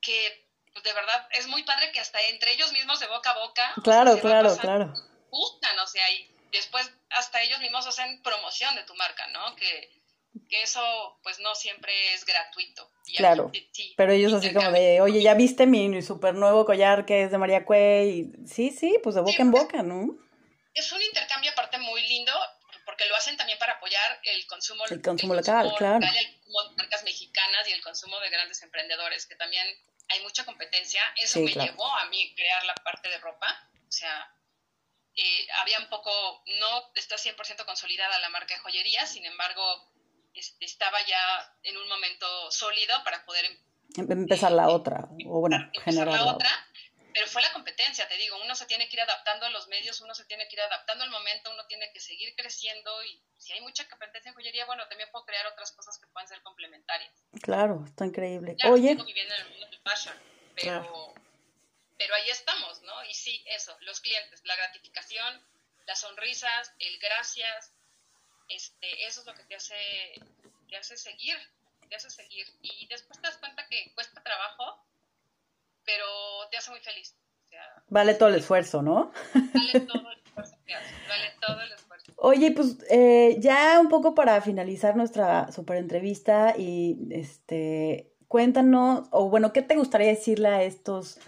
que 0.00 0.44
pues 0.72 0.84
de 0.84 0.92
verdad 0.92 1.28
es 1.30 1.46
muy 1.46 1.62
padre 1.62 1.92
que 1.92 2.00
hasta 2.00 2.20
entre 2.28 2.52
ellos 2.52 2.72
mismos 2.72 2.98
de 3.00 3.06
boca 3.06 3.30
a 3.30 3.38
boca. 3.38 3.74
Claro, 3.82 4.18
claro, 4.20 4.56
claro. 4.56 4.92
Gustan, 5.30 5.78
o 5.78 5.86
sea, 5.86 6.10
y 6.10 6.28
después 6.52 6.90
hasta 7.10 7.42
ellos 7.42 7.60
mismos 7.60 7.86
hacen 7.86 8.20
promoción 8.22 8.74
de 8.74 8.82
tu 8.82 8.94
marca, 8.96 9.26
¿no? 9.28 9.54
Que, 9.54 9.88
que 10.48 10.62
eso 10.62 10.80
pues 11.22 11.38
no 11.38 11.54
siempre 11.54 11.92
es 12.12 12.24
gratuito. 12.24 12.90
claro, 13.16 13.52
pero 13.96 14.12
ellos 14.12 14.32
así 14.32 14.52
como 14.52 14.72
de, 14.72 15.00
oye, 15.00 15.22
ya 15.22 15.34
viste 15.34 15.66
mi 15.66 16.02
super 16.02 16.34
nuevo 16.34 16.64
collar 16.66 17.06
que 17.06 17.22
es 17.22 17.30
de 17.30 17.38
María 17.38 17.64
Cue, 17.64 18.32
sí, 18.46 18.70
sí, 18.70 18.98
pues 19.02 19.14
de 19.14 19.20
boca 19.20 19.42
en 19.42 19.50
boca, 19.52 19.82
¿no? 19.82 20.23
Es 20.74 20.92
un 20.92 21.00
intercambio 21.00 21.52
aparte 21.52 21.78
muy 21.78 22.06
lindo, 22.06 22.32
porque 22.84 23.06
lo 23.06 23.16
hacen 23.16 23.36
también 23.36 23.58
para 23.58 23.74
apoyar 23.74 24.20
el 24.24 24.46
consumo, 24.46 24.84
el 24.86 25.00
consumo 25.00 25.34
local, 25.34 25.72
claro. 25.76 26.04
el 26.04 26.34
consumo 26.34 26.62
de 26.70 26.76
marcas 26.76 27.04
mexicanas 27.04 27.68
y 27.68 27.72
el 27.72 27.82
consumo 27.82 28.18
de 28.20 28.30
grandes 28.30 28.62
emprendedores, 28.62 29.26
que 29.26 29.36
también 29.36 29.66
hay 30.08 30.22
mucha 30.22 30.44
competencia. 30.44 31.02
Eso 31.16 31.40
me 31.40 31.52
llevó 31.52 31.86
a 31.96 32.06
mí 32.06 32.34
crear 32.34 32.64
la 32.64 32.74
parte 32.74 33.08
de 33.08 33.18
ropa. 33.18 33.46
O 33.88 33.92
sea, 33.92 34.28
eh, 35.16 35.46
había 35.60 35.78
un 35.78 35.88
poco, 35.88 36.10
no 36.60 36.90
está 36.96 37.16
100% 37.16 37.64
consolidada 37.64 38.18
la 38.18 38.30
marca 38.30 38.54
de 38.54 38.60
joyería, 38.60 39.06
sin 39.06 39.24
embargo, 39.24 39.62
este, 40.34 40.64
estaba 40.64 40.98
ya 41.06 41.56
en 41.62 41.76
un 41.76 41.88
momento 41.88 42.26
sólido 42.50 42.96
para 43.04 43.24
poder 43.24 43.44
em, 43.44 44.10
empezar 44.10 44.50
la 44.50 44.68
otra, 44.68 45.08
o 45.26 45.40
bueno, 45.40 45.70
generar 45.84 46.14
la 46.14 46.34
otra. 46.34 46.50
Pero 47.14 47.28
fue 47.28 47.42
la 47.42 47.52
competencia, 47.52 48.08
te 48.08 48.16
digo, 48.16 48.36
uno 48.42 48.56
se 48.56 48.66
tiene 48.66 48.88
que 48.88 48.96
ir 48.96 49.00
adaptando 49.00 49.46
a 49.46 49.50
los 49.50 49.68
medios, 49.68 50.00
uno 50.00 50.16
se 50.16 50.24
tiene 50.24 50.48
que 50.48 50.56
ir 50.56 50.62
adaptando 50.62 51.04
al 51.04 51.10
momento, 51.10 51.52
uno 51.52 51.64
tiene 51.66 51.92
que 51.92 52.00
seguir 52.00 52.34
creciendo 52.34 52.90
y 53.04 53.22
si 53.38 53.52
hay 53.52 53.60
mucha 53.60 53.88
competencia 53.88 54.30
en 54.30 54.34
joyería, 54.34 54.66
bueno, 54.66 54.88
también 54.88 55.08
puedo 55.12 55.24
crear 55.24 55.46
otras 55.46 55.70
cosas 55.70 55.96
que 55.98 56.08
puedan 56.08 56.26
ser 56.26 56.42
complementarias. 56.42 57.14
Claro, 57.40 57.84
está 57.86 58.04
increíble. 58.04 58.56
Oye. 58.68 58.96
viviendo 58.96 59.32
en 59.32 59.40
el 59.42 59.48
mundo 59.48 59.66
del 59.66 59.80
fashion, 59.82 60.20
pero, 60.56 61.14
pero 61.96 62.14
ahí 62.16 62.30
estamos, 62.30 62.82
¿no? 62.82 63.04
Y 63.04 63.14
sí, 63.14 63.44
eso, 63.46 63.76
los 63.82 64.00
clientes, 64.00 64.40
la 64.44 64.56
gratificación, 64.56 65.40
las 65.86 66.00
sonrisas, 66.00 66.72
el 66.80 66.98
gracias, 66.98 67.72
este, 68.48 69.06
eso 69.06 69.20
es 69.20 69.26
lo 69.26 69.34
que 69.34 69.44
te 69.44 69.54
hace, 69.54 70.14
te 70.68 70.76
hace 70.76 70.96
seguir, 70.96 71.36
te 71.88 71.94
hace 71.94 72.10
seguir. 72.10 72.46
Y 72.60 72.88
después 72.88 73.20
te 73.20 73.28
das 73.28 73.38
cuenta 73.38 73.68
que 73.68 73.92
cuesta 73.94 74.20
trabajo, 74.20 74.84
pero 75.84 76.04
te 76.50 76.56
hace 76.56 76.70
muy 76.70 76.80
feliz. 76.80 77.16
vale 77.88 78.14
todo 78.14 78.28
el 78.28 78.36
esfuerzo, 78.36 78.82
¿no? 78.82 79.12
Vale 79.34 79.80
todo 79.80 80.10
el 80.10 80.18
esfuerzo 80.24 80.56
que 80.66 80.74
vale 80.74 81.32
todo 81.40 81.60
el 81.60 81.72
esfuerzo. 81.72 82.12
Oye, 82.16 82.50
pues 82.52 82.78
eh, 82.90 83.36
ya 83.38 83.78
un 83.80 83.88
poco 83.88 84.14
para 84.14 84.40
finalizar 84.40 84.96
nuestra 84.96 85.52
super 85.52 85.76
entrevista 85.76 86.54
y 86.56 86.98
este, 87.10 88.12
cuéntanos, 88.28 89.08
o 89.10 89.28
bueno, 89.28 89.52
¿qué 89.52 89.62
te 89.62 89.76
gustaría 89.76 90.08
decirle 90.08 90.48
a 90.48 90.62
estos 90.62 91.18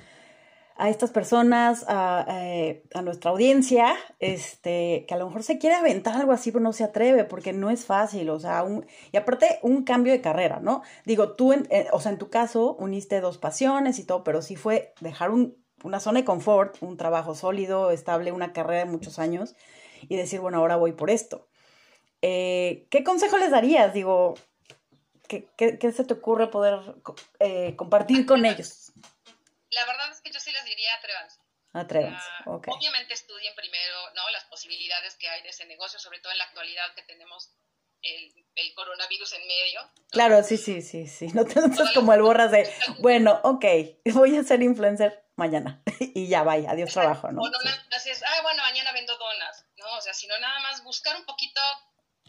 a 0.78 0.90
estas 0.90 1.10
personas, 1.10 1.84
a, 1.88 2.26
eh, 2.28 2.82
a, 2.92 3.00
nuestra 3.00 3.30
audiencia, 3.30 3.96
este, 4.18 5.06
que 5.08 5.14
a 5.14 5.16
lo 5.16 5.26
mejor 5.26 5.42
se 5.42 5.58
quiere 5.58 5.74
aventar 5.74 6.16
algo 6.16 6.32
así, 6.32 6.52
pero 6.52 6.62
no 6.62 6.72
se 6.74 6.84
atreve, 6.84 7.24
porque 7.24 7.52
no 7.52 7.70
es 7.70 7.86
fácil, 7.86 8.28
o 8.28 8.38
sea, 8.38 8.62
un, 8.62 8.86
y 9.10 9.16
aparte 9.16 9.58
un 9.62 9.84
cambio 9.84 10.12
de 10.12 10.20
carrera, 10.20 10.60
¿no? 10.60 10.82
Digo, 11.06 11.32
tú, 11.32 11.52
en, 11.52 11.66
eh, 11.70 11.86
o 11.92 12.00
sea, 12.00 12.12
en 12.12 12.18
tu 12.18 12.28
caso, 12.28 12.74
uniste 12.78 13.20
dos 13.20 13.38
pasiones 13.38 13.98
y 13.98 14.04
todo, 14.04 14.22
pero 14.22 14.42
sí 14.42 14.56
fue 14.56 14.92
dejar 15.00 15.30
un, 15.30 15.56
una 15.82 15.98
zona 15.98 16.20
de 16.20 16.26
confort, 16.26 16.76
un 16.82 16.98
trabajo 16.98 17.34
sólido, 17.34 17.90
estable, 17.90 18.32
una 18.32 18.52
carrera 18.52 18.84
de 18.84 18.90
muchos 18.90 19.18
años, 19.18 19.56
y 20.08 20.16
decir, 20.16 20.40
bueno, 20.40 20.58
ahora 20.58 20.76
voy 20.76 20.92
por 20.92 21.08
esto. 21.10 21.48
Eh, 22.20 22.86
¿Qué 22.90 23.02
consejo 23.02 23.38
les 23.38 23.50
darías? 23.50 23.94
Digo, 23.94 24.34
¿qué, 25.26 25.48
qué, 25.56 25.78
qué 25.78 25.92
se 25.92 26.04
te 26.04 26.14
ocurre 26.14 26.48
poder 26.48 26.80
compartir 27.76 28.26
con 28.26 28.44
ellos? 28.44 28.85
La 29.76 29.84
verdad 29.84 30.10
es 30.10 30.20
que 30.22 30.32
yo 30.32 30.40
sí 30.40 30.50
les 30.50 30.64
diría 30.64 30.94
atrévanse. 30.94 31.38
Atrévanse, 31.72 32.26
Obviamente 32.46 33.12
estudien 33.12 33.54
primero 33.54 34.10
¿no? 34.14 34.30
las 34.30 34.44
posibilidades 34.44 35.14
que 35.16 35.28
hay 35.28 35.42
de 35.42 35.50
ese 35.50 35.66
negocio, 35.66 35.98
sobre 35.98 36.20
todo 36.20 36.32
en 36.32 36.38
la 36.38 36.44
actualidad 36.44 36.94
que 36.94 37.02
tenemos 37.02 37.52
el, 38.00 38.32
el 38.54 38.74
coronavirus 38.74 39.34
en 39.34 39.46
medio. 39.46 39.92
Claro, 40.10 40.42
sí, 40.42 40.56
sí, 40.56 40.80
sí, 40.80 41.06
sí. 41.06 41.26
No 41.34 41.44
te 41.44 41.60
notas 41.60 41.92
como 41.92 42.14
el 42.14 42.22
borras 42.22 42.50
de, 42.50 42.72
bueno, 43.00 43.40
ok, 43.44 43.64
voy 44.14 44.36
a 44.36 44.42
ser 44.42 44.62
influencer 44.62 45.26
mañana 45.36 45.82
y 46.00 46.28
ya 46.28 46.42
vaya, 46.42 46.70
adiós 46.70 46.94
trabajo, 46.94 47.30
¿no? 47.30 47.42
O 47.42 47.48
no 47.48 47.58
así 47.92 48.08
es, 48.08 48.22
ah, 48.22 48.40
bueno, 48.42 48.62
mañana 48.62 48.92
vendo 48.92 49.16
donas, 49.18 49.66
¿no? 49.76 49.92
O 49.96 50.00
sea, 50.00 50.14
sino 50.14 50.38
nada 50.38 50.58
más 50.60 50.82
buscar 50.82 51.14
un 51.16 51.26
poquito 51.26 51.60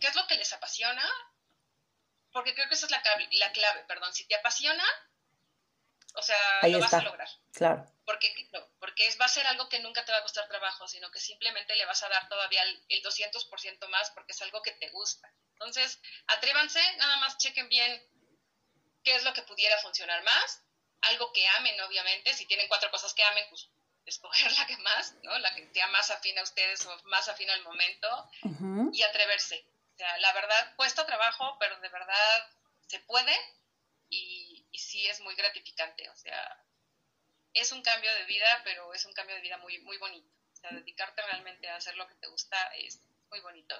qué 0.01 0.07
es 0.07 0.15
lo 0.15 0.27
que 0.27 0.35
les 0.35 0.51
apasiona, 0.51 1.07
porque 2.33 2.53
creo 2.53 2.67
que 2.67 2.75
esa 2.75 2.87
es 2.87 2.91
la, 2.91 3.01
la 3.31 3.51
clave, 3.53 3.85
perdón, 3.87 4.13
si 4.13 4.27
te 4.27 4.35
apasiona, 4.35 4.83
o 6.17 6.21
sea, 6.21 6.37
lo 6.63 6.79
vas 6.79 6.93
a 6.93 7.01
lograr. 7.01 7.29
Claro. 7.53 7.85
Porque, 8.05 8.33
porque 8.79 9.07
es, 9.07 9.19
va 9.19 9.25
a 9.25 9.29
ser 9.29 9.45
algo 9.47 9.69
que 9.69 9.79
nunca 9.79 10.03
te 10.03 10.11
va 10.11 10.19
a 10.19 10.23
costar 10.23 10.47
trabajo, 10.47 10.87
sino 10.87 11.11
que 11.11 11.19
simplemente 11.19 11.75
le 11.75 11.85
vas 11.85 12.01
a 12.03 12.09
dar 12.09 12.27
todavía 12.27 12.63
el, 12.63 12.83
el 12.89 13.03
200% 13.03 13.87
más 13.89 14.11
porque 14.11 14.31
es 14.31 14.41
algo 14.41 14.61
que 14.61 14.71
te 14.71 14.89
gusta. 14.89 15.31
Entonces, 15.53 15.99
atrévanse, 16.27 16.79
nada 16.97 17.17
más 17.17 17.37
chequen 17.37 17.69
bien 17.69 18.03
qué 19.03 19.15
es 19.15 19.23
lo 19.23 19.33
que 19.33 19.43
pudiera 19.43 19.77
funcionar 19.79 20.23
más, 20.23 20.63
algo 21.01 21.31
que 21.31 21.47
amen, 21.47 21.79
obviamente, 21.81 22.33
si 22.33 22.45
tienen 22.45 22.67
cuatro 22.67 22.91
cosas 22.91 23.13
que 23.13 23.23
amen, 23.23 23.45
pues 23.49 23.69
escoger 24.07 24.51
la 24.57 24.65
que 24.65 24.77
más, 24.77 25.15
¿no? 25.23 25.37
La 25.39 25.53
que 25.53 25.69
sea 25.73 25.87
más 25.87 26.09
afín 26.11 26.37
a 26.39 26.43
ustedes 26.43 26.85
o 26.85 27.03
más 27.05 27.27
afín 27.27 27.49
al 27.49 27.63
momento 27.63 28.07
y 28.91 29.01
atreverse. 29.03 29.65
O 29.93 29.97
sea, 29.97 30.17
la 30.19 30.33
verdad 30.33 30.75
cuesta 30.75 31.05
trabajo, 31.05 31.57
pero 31.59 31.79
de 31.79 31.89
verdad 31.89 32.49
se 32.87 32.99
puede 33.01 33.35
y, 34.09 34.46
y 34.77 34.79
sí 34.79 35.07
es 35.07 35.19
muy 35.21 35.33
gratificante. 35.33 36.07
O 36.09 36.15
sea, 36.15 36.63
es 37.53 37.71
un 37.71 37.81
cambio 37.81 38.13
de 38.13 38.25
vida, 38.25 38.61
pero 38.63 38.93
es 38.93 39.03
un 39.05 39.13
cambio 39.13 39.35
de 39.35 39.41
vida 39.41 39.57
muy, 39.57 39.79
muy 39.79 39.97
bonito. 39.97 40.29
O 40.53 40.55
sea, 40.55 40.69
dedicarte 40.71 41.23
realmente 41.23 41.67
a 41.67 41.77
hacer 41.77 41.95
lo 41.95 42.07
que 42.07 42.13
te 42.15 42.27
gusta 42.27 42.57
es 42.75 43.01
muy 43.31 43.39
bonito. 43.39 43.75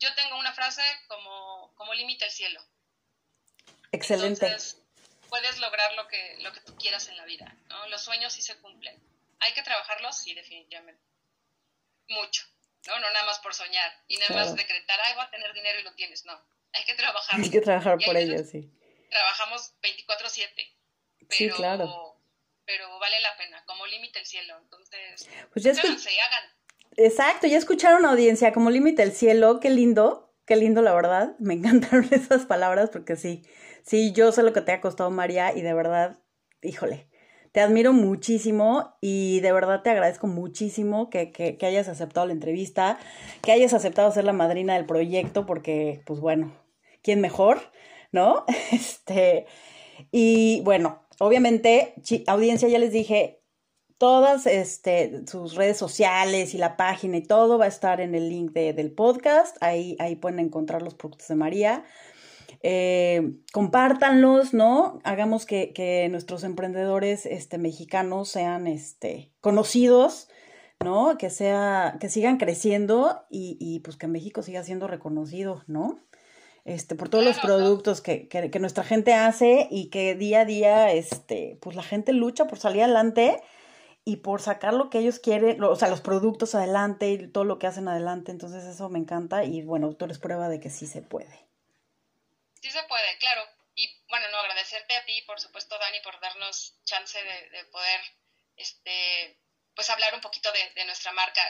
Yo 0.00 0.12
tengo 0.14 0.36
una 0.38 0.52
frase 0.52 0.82
como, 1.06 1.72
como 1.76 1.94
límite 1.94 2.24
el 2.24 2.30
cielo. 2.32 2.60
Excelente. 3.92 4.44
Entonces, 4.44 4.82
puedes 5.28 5.58
lograr 5.58 5.94
lo 5.94 6.08
que, 6.08 6.36
lo 6.40 6.52
que 6.52 6.60
tú 6.62 6.76
quieras 6.76 7.06
en 7.08 7.16
la 7.16 7.24
vida, 7.24 7.56
¿no? 7.68 7.86
Los 7.86 8.02
sueños 8.02 8.32
sí 8.32 8.42
se 8.42 8.58
cumplen. 8.60 9.00
¿Hay 9.38 9.52
que 9.52 9.62
trabajarlos? 9.62 10.18
Sí, 10.18 10.34
definitivamente. 10.34 11.02
Mucho, 12.08 12.44
¿no? 12.88 12.98
No 12.98 13.10
nada 13.12 13.24
más 13.24 13.38
por 13.38 13.54
soñar 13.54 13.92
y 14.08 14.16
nada 14.16 14.34
más 14.34 14.56
decretar, 14.56 14.98
ay, 15.00 15.14
voy 15.14 15.24
a 15.24 15.30
tener 15.30 15.52
dinero 15.52 15.78
y 15.78 15.84
lo 15.84 15.94
tienes, 15.94 16.24
no. 16.24 16.44
Hay 16.72 16.84
que 16.84 16.94
trabajar. 16.94 17.40
Hay 17.40 17.50
que 17.50 17.60
trabajar 17.60 17.98
por 18.04 18.16
ello, 18.16 18.42
sí. 18.42 18.68
Trabajamos 19.10 19.74
24/7. 19.82 20.74
Sí, 21.28 21.50
claro. 21.50 22.16
Pero 22.64 22.98
vale 22.98 23.20
la 23.20 23.36
pena, 23.36 23.64
como 23.66 23.86
límite 23.86 24.20
el 24.20 24.26
cielo. 24.26 24.56
Entonces, 24.62 25.28
pues 25.52 25.64
ya 25.64 25.72
hagan. 25.72 26.44
Exacto, 26.96 27.46
ya 27.46 27.58
escucharon 27.58 28.04
audiencia, 28.04 28.52
como 28.52 28.70
límite 28.70 29.02
el 29.02 29.12
cielo, 29.12 29.60
qué 29.60 29.70
lindo, 29.70 30.34
qué 30.46 30.56
lindo 30.56 30.82
la 30.82 30.94
verdad. 30.94 31.36
Me 31.38 31.54
encantaron 31.54 32.08
esas 32.12 32.46
palabras 32.46 32.90
porque 32.90 33.16
sí, 33.16 33.42
sí, 33.84 34.12
yo 34.12 34.32
sé 34.32 34.42
lo 34.42 34.52
que 34.52 34.60
te 34.60 34.72
ha 34.72 34.80
costado 34.80 35.10
María 35.10 35.56
y 35.56 35.62
de 35.62 35.74
verdad, 35.74 36.18
híjole, 36.62 37.08
te 37.52 37.60
admiro 37.60 37.92
muchísimo 37.92 38.96
y 39.00 39.40
de 39.40 39.52
verdad 39.52 39.82
te 39.82 39.90
agradezco 39.90 40.28
muchísimo 40.28 41.10
que, 41.10 41.32
que, 41.32 41.58
que, 41.58 41.66
hayas 41.66 41.88
aceptado 41.88 42.26
la 42.26 42.32
entrevista, 42.32 42.98
que 43.42 43.50
hayas 43.50 43.74
aceptado 43.74 44.12
ser 44.12 44.24
la 44.24 44.32
madrina 44.32 44.74
del 44.74 44.86
proyecto, 44.86 45.46
porque, 45.46 46.02
pues 46.06 46.20
bueno, 46.20 46.56
¿quién 47.02 47.20
mejor? 47.20 47.72
¿No? 48.12 48.44
Este, 48.72 49.46
y 50.10 50.60
bueno, 50.62 51.02
obviamente, 51.18 51.94
audiencia, 52.26 52.68
ya 52.68 52.78
les 52.78 52.92
dije, 52.92 53.42
todas 53.98 54.46
este, 54.46 55.26
sus 55.26 55.54
redes 55.54 55.76
sociales 55.76 56.54
y 56.54 56.58
la 56.58 56.76
página 56.76 57.18
y 57.18 57.22
todo 57.22 57.58
va 57.58 57.66
a 57.66 57.68
estar 57.68 58.00
en 58.00 58.14
el 58.14 58.28
link 58.28 58.52
de, 58.52 58.72
del 58.72 58.92
podcast. 58.92 59.56
Ahí, 59.60 59.96
ahí 59.98 60.16
pueden 60.16 60.38
encontrar 60.38 60.82
los 60.82 60.94
productos 60.94 61.28
de 61.28 61.34
María 61.34 61.84
eh, 62.62 63.32
compártanlos, 63.52 64.52
¿no? 64.52 65.00
Hagamos 65.04 65.46
que, 65.46 65.72
que, 65.72 66.08
nuestros 66.10 66.44
emprendedores 66.44 67.24
este, 67.26 67.58
mexicanos 67.58 68.28
sean 68.28 68.66
este, 68.66 69.32
conocidos, 69.40 70.28
¿no? 70.80 71.16
Que, 71.16 71.30
sea, 71.30 71.96
que 72.00 72.10
sigan 72.10 72.36
creciendo 72.36 73.24
y, 73.30 73.56
y 73.60 73.80
pues 73.80 73.96
que 73.96 74.08
México 74.08 74.42
siga 74.42 74.62
siendo 74.62 74.88
reconocido, 74.88 75.62
¿no? 75.66 76.00
Este, 76.64 76.94
por 76.94 77.08
todos 77.08 77.24
los 77.24 77.38
productos 77.38 78.00
que, 78.00 78.28
que, 78.28 78.50
que, 78.50 78.58
nuestra 78.58 78.84
gente 78.84 79.14
hace 79.14 79.66
y 79.70 79.88
que 79.90 80.14
día 80.14 80.40
a 80.40 80.44
día, 80.44 80.92
este, 80.92 81.58
pues 81.62 81.74
la 81.74 81.82
gente 81.82 82.12
lucha 82.12 82.46
por 82.46 82.58
salir 82.58 82.82
adelante 82.82 83.42
y 84.04 84.16
por 84.16 84.40
sacar 84.40 84.74
lo 84.74 84.90
que 84.90 84.98
ellos 84.98 85.18
quieren, 85.18 85.62
o 85.62 85.76
sea, 85.76 85.88
los 85.88 86.00
productos 86.00 86.54
adelante 86.54 87.10
y 87.10 87.28
todo 87.28 87.44
lo 87.44 87.58
que 87.58 87.66
hacen 87.66 87.88
adelante. 87.88 88.30
Entonces 88.30 88.64
eso 88.64 88.88
me 88.88 88.98
encanta 88.98 89.44
y 89.44 89.62
bueno, 89.62 89.94
tú 89.94 90.06
eres 90.06 90.18
prueba 90.18 90.48
de 90.48 90.60
que 90.60 90.70
sí 90.70 90.86
se 90.86 91.02
puede. 91.02 91.46
Sí 92.60 92.70
se 92.70 92.82
puede, 92.84 93.18
claro. 93.18 93.42
Y 93.74 93.88
bueno, 94.08 94.26
no, 94.32 94.38
agradecerte 94.38 94.96
a 94.96 95.04
ti, 95.04 95.22
por 95.22 95.40
supuesto, 95.40 95.78
Dani, 95.78 96.00
por 96.00 96.18
darnos 96.20 96.76
chance 96.84 97.18
de, 97.22 97.64
poder, 97.66 98.00
este, 98.56 99.38
pues 99.74 99.88
hablar 99.90 100.14
un 100.14 100.20
poquito 100.20 100.50
de, 100.52 100.84
nuestra 100.84 101.12
marca. 101.12 101.40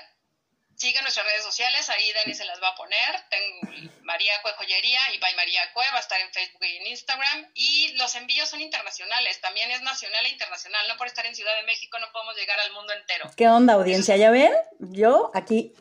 Sigan 0.80 1.04
nuestras 1.04 1.26
redes 1.26 1.44
sociales, 1.44 1.90
ahí 1.90 2.10
Dani 2.14 2.32
se 2.32 2.46
las 2.46 2.62
va 2.62 2.68
a 2.68 2.74
poner. 2.74 3.22
Tengo 3.28 3.92
María 4.00 4.32
Cue 4.40 4.52
Joyería 4.56 5.00
y 5.14 5.18
by 5.18 5.34
María 5.36 5.60
Cue, 5.74 5.84
va 5.92 5.98
a 5.98 6.00
estar 6.00 6.18
en 6.18 6.32
Facebook 6.32 6.64
y 6.64 6.76
en 6.78 6.86
Instagram. 6.86 7.50
Y 7.54 7.92
los 7.98 8.14
envíos 8.14 8.48
son 8.48 8.62
internacionales, 8.62 9.42
también 9.42 9.70
es 9.70 9.82
nacional 9.82 10.24
e 10.24 10.30
internacional. 10.30 10.88
No 10.88 10.96
por 10.96 11.06
estar 11.06 11.26
en 11.26 11.36
Ciudad 11.36 11.54
de 11.56 11.64
México 11.64 11.98
no 11.98 12.10
podemos 12.12 12.34
llegar 12.34 12.58
al 12.60 12.72
mundo 12.72 12.94
entero. 12.94 13.30
¿Qué 13.36 13.46
onda, 13.46 13.74
audiencia? 13.74 14.16
¿Ya 14.16 14.30
ven? 14.30 14.54
Yo 14.78 15.30
aquí 15.34 15.74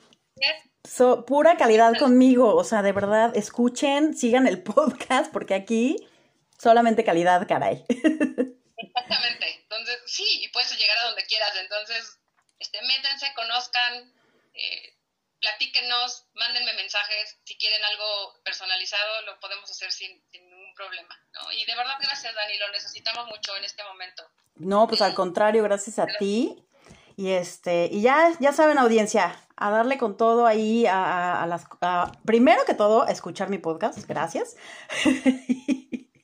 So, 0.84 1.26
pura 1.26 1.58
calidad 1.58 1.98
conmigo, 1.98 2.56
o 2.56 2.64
sea, 2.64 2.82
de 2.82 2.94
verdad, 2.94 3.36
escuchen, 3.36 4.18
sigan 4.18 4.48
el 4.48 4.64
podcast, 4.64 5.32
porque 5.32 5.54
aquí 5.54 5.96
solamente 6.58 7.04
calidad, 7.04 7.48
caray. 7.48 7.86
Exactamente, 7.90 9.60
entonces, 9.62 10.00
sí, 10.08 10.26
y 10.42 10.48
puedes 10.50 10.72
llegar 10.78 10.98
a 11.00 11.08
donde 11.08 11.26
quieras, 11.26 11.52
entonces, 11.62 12.18
este, 12.60 12.82
métanse, 12.82 13.28
conozcan, 13.36 14.14
eh, 14.54 14.98
platíquenos, 15.40 16.28
mándenme 16.34 16.74
mensajes, 16.74 17.38
si 17.44 17.58
quieren 17.58 17.84
algo 17.84 18.42
personalizado, 18.44 19.22
lo 19.26 19.40
podemos 19.40 19.70
hacer 19.70 19.92
sin, 19.92 20.22
ningún 20.32 20.74
problema. 20.76 21.16
Y 21.56 21.66
de 21.66 21.76
verdad, 21.76 21.96
gracias, 22.02 22.34
Dani, 22.36 22.58
lo 22.58 22.72
necesitamos 22.72 23.28
mucho 23.28 23.56
en 23.56 23.64
este 23.64 23.84
momento. 23.84 24.24
No, 24.56 24.88
pues 24.88 25.02
al 25.02 25.14
contrario, 25.14 25.64
gracias 25.64 26.00
a 26.00 26.08
ti. 26.08 26.66
Y 27.16 27.32
este, 27.32 27.90
y 27.92 28.02
ya, 28.02 28.32
ya 28.40 28.54
saben, 28.54 28.78
audiencia, 28.78 29.36
a 29.58 29.70
darle 29.72 29.98
con 29.98 30.16
todo 30.16 30.46
ahí 30.46 30.86
a, 30.88 31.46
las... 31.48 31.66
primero 32.26 32.64
que 32.66 32.74
todo, 32.74 33.04
a 33.04 33.12
escuchar 33.12 33.50
mi 33.50 33.58
podcast, 33.58 34.00
gracias. 34.08 34.56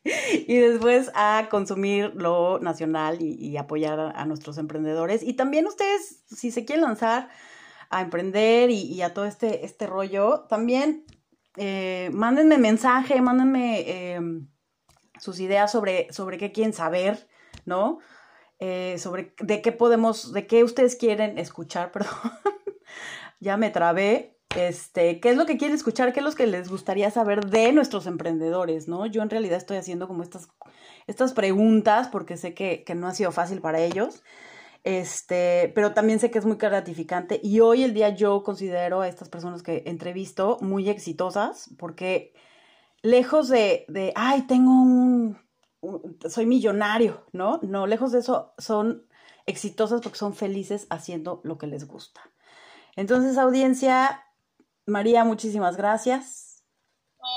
y 0.03 0.57
después 0.57 1.11
a 1.15 1.47
consumir 1.49 2.13
lo 2.15 2.59
nacional 2.59 3.17
y, 3.21 3.57
apoyar 3.57 3.99
a, 3.99 4.25
nuestros 4.25 4.57
emprendedores. 4.57 5.21
Y 5.21 5.33
también 5.33 5.67
ustedes, 5.67 6.23
si 6.27 6.51
se 6.51 6.63
quieren 6.63 6.85
lanzar 6.85 7.29
a 7.89 8.01
emprender 8.01 8.69
y, 8.69 9.01
a 9.01 9.13
todo 9.13 9.25
este, 9.25 9.65
este 9.65 9.87
rollo, 9.87 10.45
también 10.49 11.05
eh, 11.57 12.09
mándenme 12.13 12.57
mensaje, 12.57 13.21
mándenme 13.21 14.13
em, 14.13 14.47
sus 15.19 15.39
ideas 15.39 15.71
sobre, 15.71 16.11
sobre 16.11 16.37
qué 16.37 16.51
quieren 16.51 16.73
saber, 16.73 17.27
¿no? 17.65 17.99
Eh, 18.59 18.95
sobre 18.99 19.33
de 19.41 19.61
qué 19.61 19.71
podemos, 19.71 20.31
de 20.31 20.47
qué 20.47 20.63
ustedes 20.63 20.95
quieren 20.95 21.37
escuchar, 21.37 21.91
perdón 21.93 22.13
ya 23.39 23.57
me 23.57 23.69
trabé. 23.69 24.37
Este, 24.55 25.19
¿qué 25.19 25.29
es 25.29 25.37
lo 25.37 25.45
que 25.45 25.57
quieren 25.57 25.75
escuchar? 25.75 26.13
¿Qué 26.13 26.19
es 26.19 26.25
lo 26.25 26.31
que 26.31 26.47
les 26.47 26.69
gustaría 26.69 27.11
saber 27.11 27.45
de 27.45 27.73
nuestros 27.73 28.07
emprendedores? 28.07 28.87
¿no? 28.87 29.05
Yo 29.05 29.21
en 29.21 29.29
realidad 29.29 29.57
estoy 29.57 29.77
haciendo 29.77 30.07
como 30.07 30.23
estas, 30.23 30.47
estas 31.07 31.33
preguntas 31.33 32.07
porque 32.07 32.37
sé 32.37 32.53
que, 32.53 32.83
que 32.83 32.95
no 32.95 33.07
ha 33.07 33.13
sido 33.13 33.31
fácil 33.31 33.61
para 33.61 33.79
ellos. 33.79 34.23
Este, 34.85 35.71
pero 35.73 35.95
también 35.95 36.19
sé 36.19 36.29
que 36.29 36.37
es 36.37 36.45
muy 36.45 36.57
gratificante 36.57 37.39
y 37.41 37.59
hoy 37.59 37.81
el 37.81 37.95
día 37.95 38.09
yo 38.09 38.43
considero 38.43 39.01
a 39.01 39.07
estas 39.07 39.29
personas 39.29 39.63
que 39.63 39.81
entrevisto 39.87 40.59
muy 40.61 40.89
exitosas 40.89 41.71
porque 41.79 42.35
lejos 43.01 43.49
de, 43.49 43.85
de 43.87 44.13
ay, 44.15 44.43
tengo 44.43 44.69
un, 44.69 45.39
soy 46.29 46.45
millonario, 46.45 47.25
¿no? 47.31 47.59
No, 47.63 47.87
lejos 47.87 48.11
de 48.11 48.19
eso 48.19 48.53
son 48.59 49.07
exitosas 49.47 50.01
porque 50.01 50.19
son 50.19 50.35
felices 50.35 50.85
haciendo 50.91 51.41
lo 51.43 51.57
que 51.57 51.65
les 51.65 51.87
gusta. 51.87 52.21
Entonces, 52.95 53.39
audiencia, 53.39 54.23
María, 54.85 55.23
muchísimas 55.23 55.77
gracias. 55.77 56.63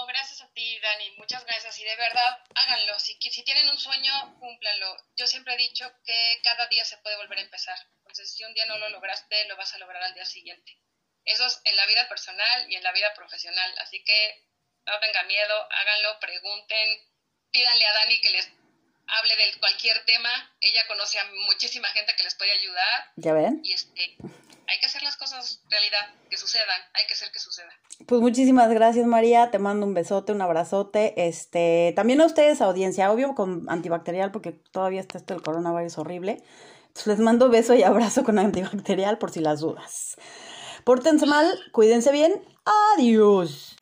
Gracias 0.06 0.27
ti, 0.58 0.80
Dani, 0.80 1.10
muchas 1.12 1.44
gracias. 1.44 1.78
Y 1.78 1.84
de 1.84 1.94
verdad, 1.94 2.44
háganlo. 2.54 2.98
Si, 2.98 3.16
tienen 3.44 3.68
un 3.68 3.78
sueño, 3.78 4.12
cúmplanlo. 4.40 4.96
Yo 5.16 5.26
siempre 5.28 5.54
he 5.54 5.56
dicho 5.56 5.88
que 6.04 6.40
cada 6.42 6.66
día 6.66 6.84
se 6.84 6.98
puede 6.98 7.16
volver 7.16 7.38
a 7.38 7.42
empezar. 7.42 7.78
Entonces, 7.98 8.34
si 8.34 8.42
un 8.42 8.52
día 8.54 8.66
no 8.66 8.76
lo 8.78 8.88
lograste, 8.88 9.44
lo 9.44 9.56
vas 9.56 9.72
a 9.74 9.78
lograr 9.78 10.02
al 10.02 10.14
día 10.14 10.24
siguiente. 10.24 10.76
Eso 11.24 11.46
es 11.46 11.60
en 11.64 11.76
la 11.76 11.86
vida 11.86 12.08
personal 12.08 12.70
y 12.70 12.74
en 12.74 12.82
la 12.82 12.92
vida 12.92 13.14
profesional. 13.14 13.72
Así 13.78 14.02
que 14.02 14.48
no 14.84 14.98
tengan 14.98 15.28
miedo, 15.28 15.68
háganlo, 15.70 16.18
pregunten, 16.18 17.06
pídanle 17.52 17.86
a 17.86 17.92
Dani 17.92 18.20
que 18.20 18.30
les 18.30 18.48
hable 19.08 19.36
de 19.36 19.58
cualquier 19.58 20.04
tema. 20.04 20.30
Ella 20.60 20.86
conoce 20.86 21.18
a 21.18 21.24
muchísima 21.46 21.88
gente 21.88 22.12
que 22.16 22.24
les 22.24 22.34
puede 22.34 22.52
ayudar. 22.52 23.12
¿Ya 23.16 23.32
ven? 23.32 23.60
Y 23.64 23.72
este, 23.72 24.16
hay 24.68 24.78
que 24.80 24.86
hacer 24.86 25.02
las 25.02 25.16
cosas 25.16 25.62
realidad, 25.70 26.14
que 26.28 26.36
sucedan, 26.36 26.80
hay 26.92 27.06
que 27.06 27.14
hacer 27.14 27.30
que 27.32 27.38
suceda. 27.38 27.70
Pues 28.06 28.20
muchísimas 28.20 28.68
gracias 28.68 29.06
María, 29.06 29.50
te 29.50 29.58
mando 29.58 29.86
un 29.86 29.94
besote, 29.94 30.32
un 30.32 30.42
abrazote, 30.42 31.14
este, 31.26 31.92
también 31.96 32.20
a 32.20 32.26
ustedes 32.26 32.60
audiencia, 32.60 33.10
obvio 33.10 33.34
con 33.34 33.68
antibacterial 33.68 34.30
porque 34.30 34.52
todavía 34.52 35.00
está 35.00 35.18
esto 35.18 35.34
del 35.34 35.42
coronavirus 35.42 35.98
horrible, 35.98 36.42
entonces 36.88 37.06
les 37.06 37.18
mando 37.18 37.48
beso 37.48 37.74
y 37.74 37.82
abrazo 37.82 38.24
con 38.24 38.38
antibacterial 38.38 39.18
por 39.18 39.30
si 39.30 39.40
las 39.40 39.60
dudas. 39.60 40.16
Pórtense 40.84 41.26
mal, 41.26 41.58
cuídense 41.72 42.12
bien, 42.12 42.42
adiós. 42.94 43.76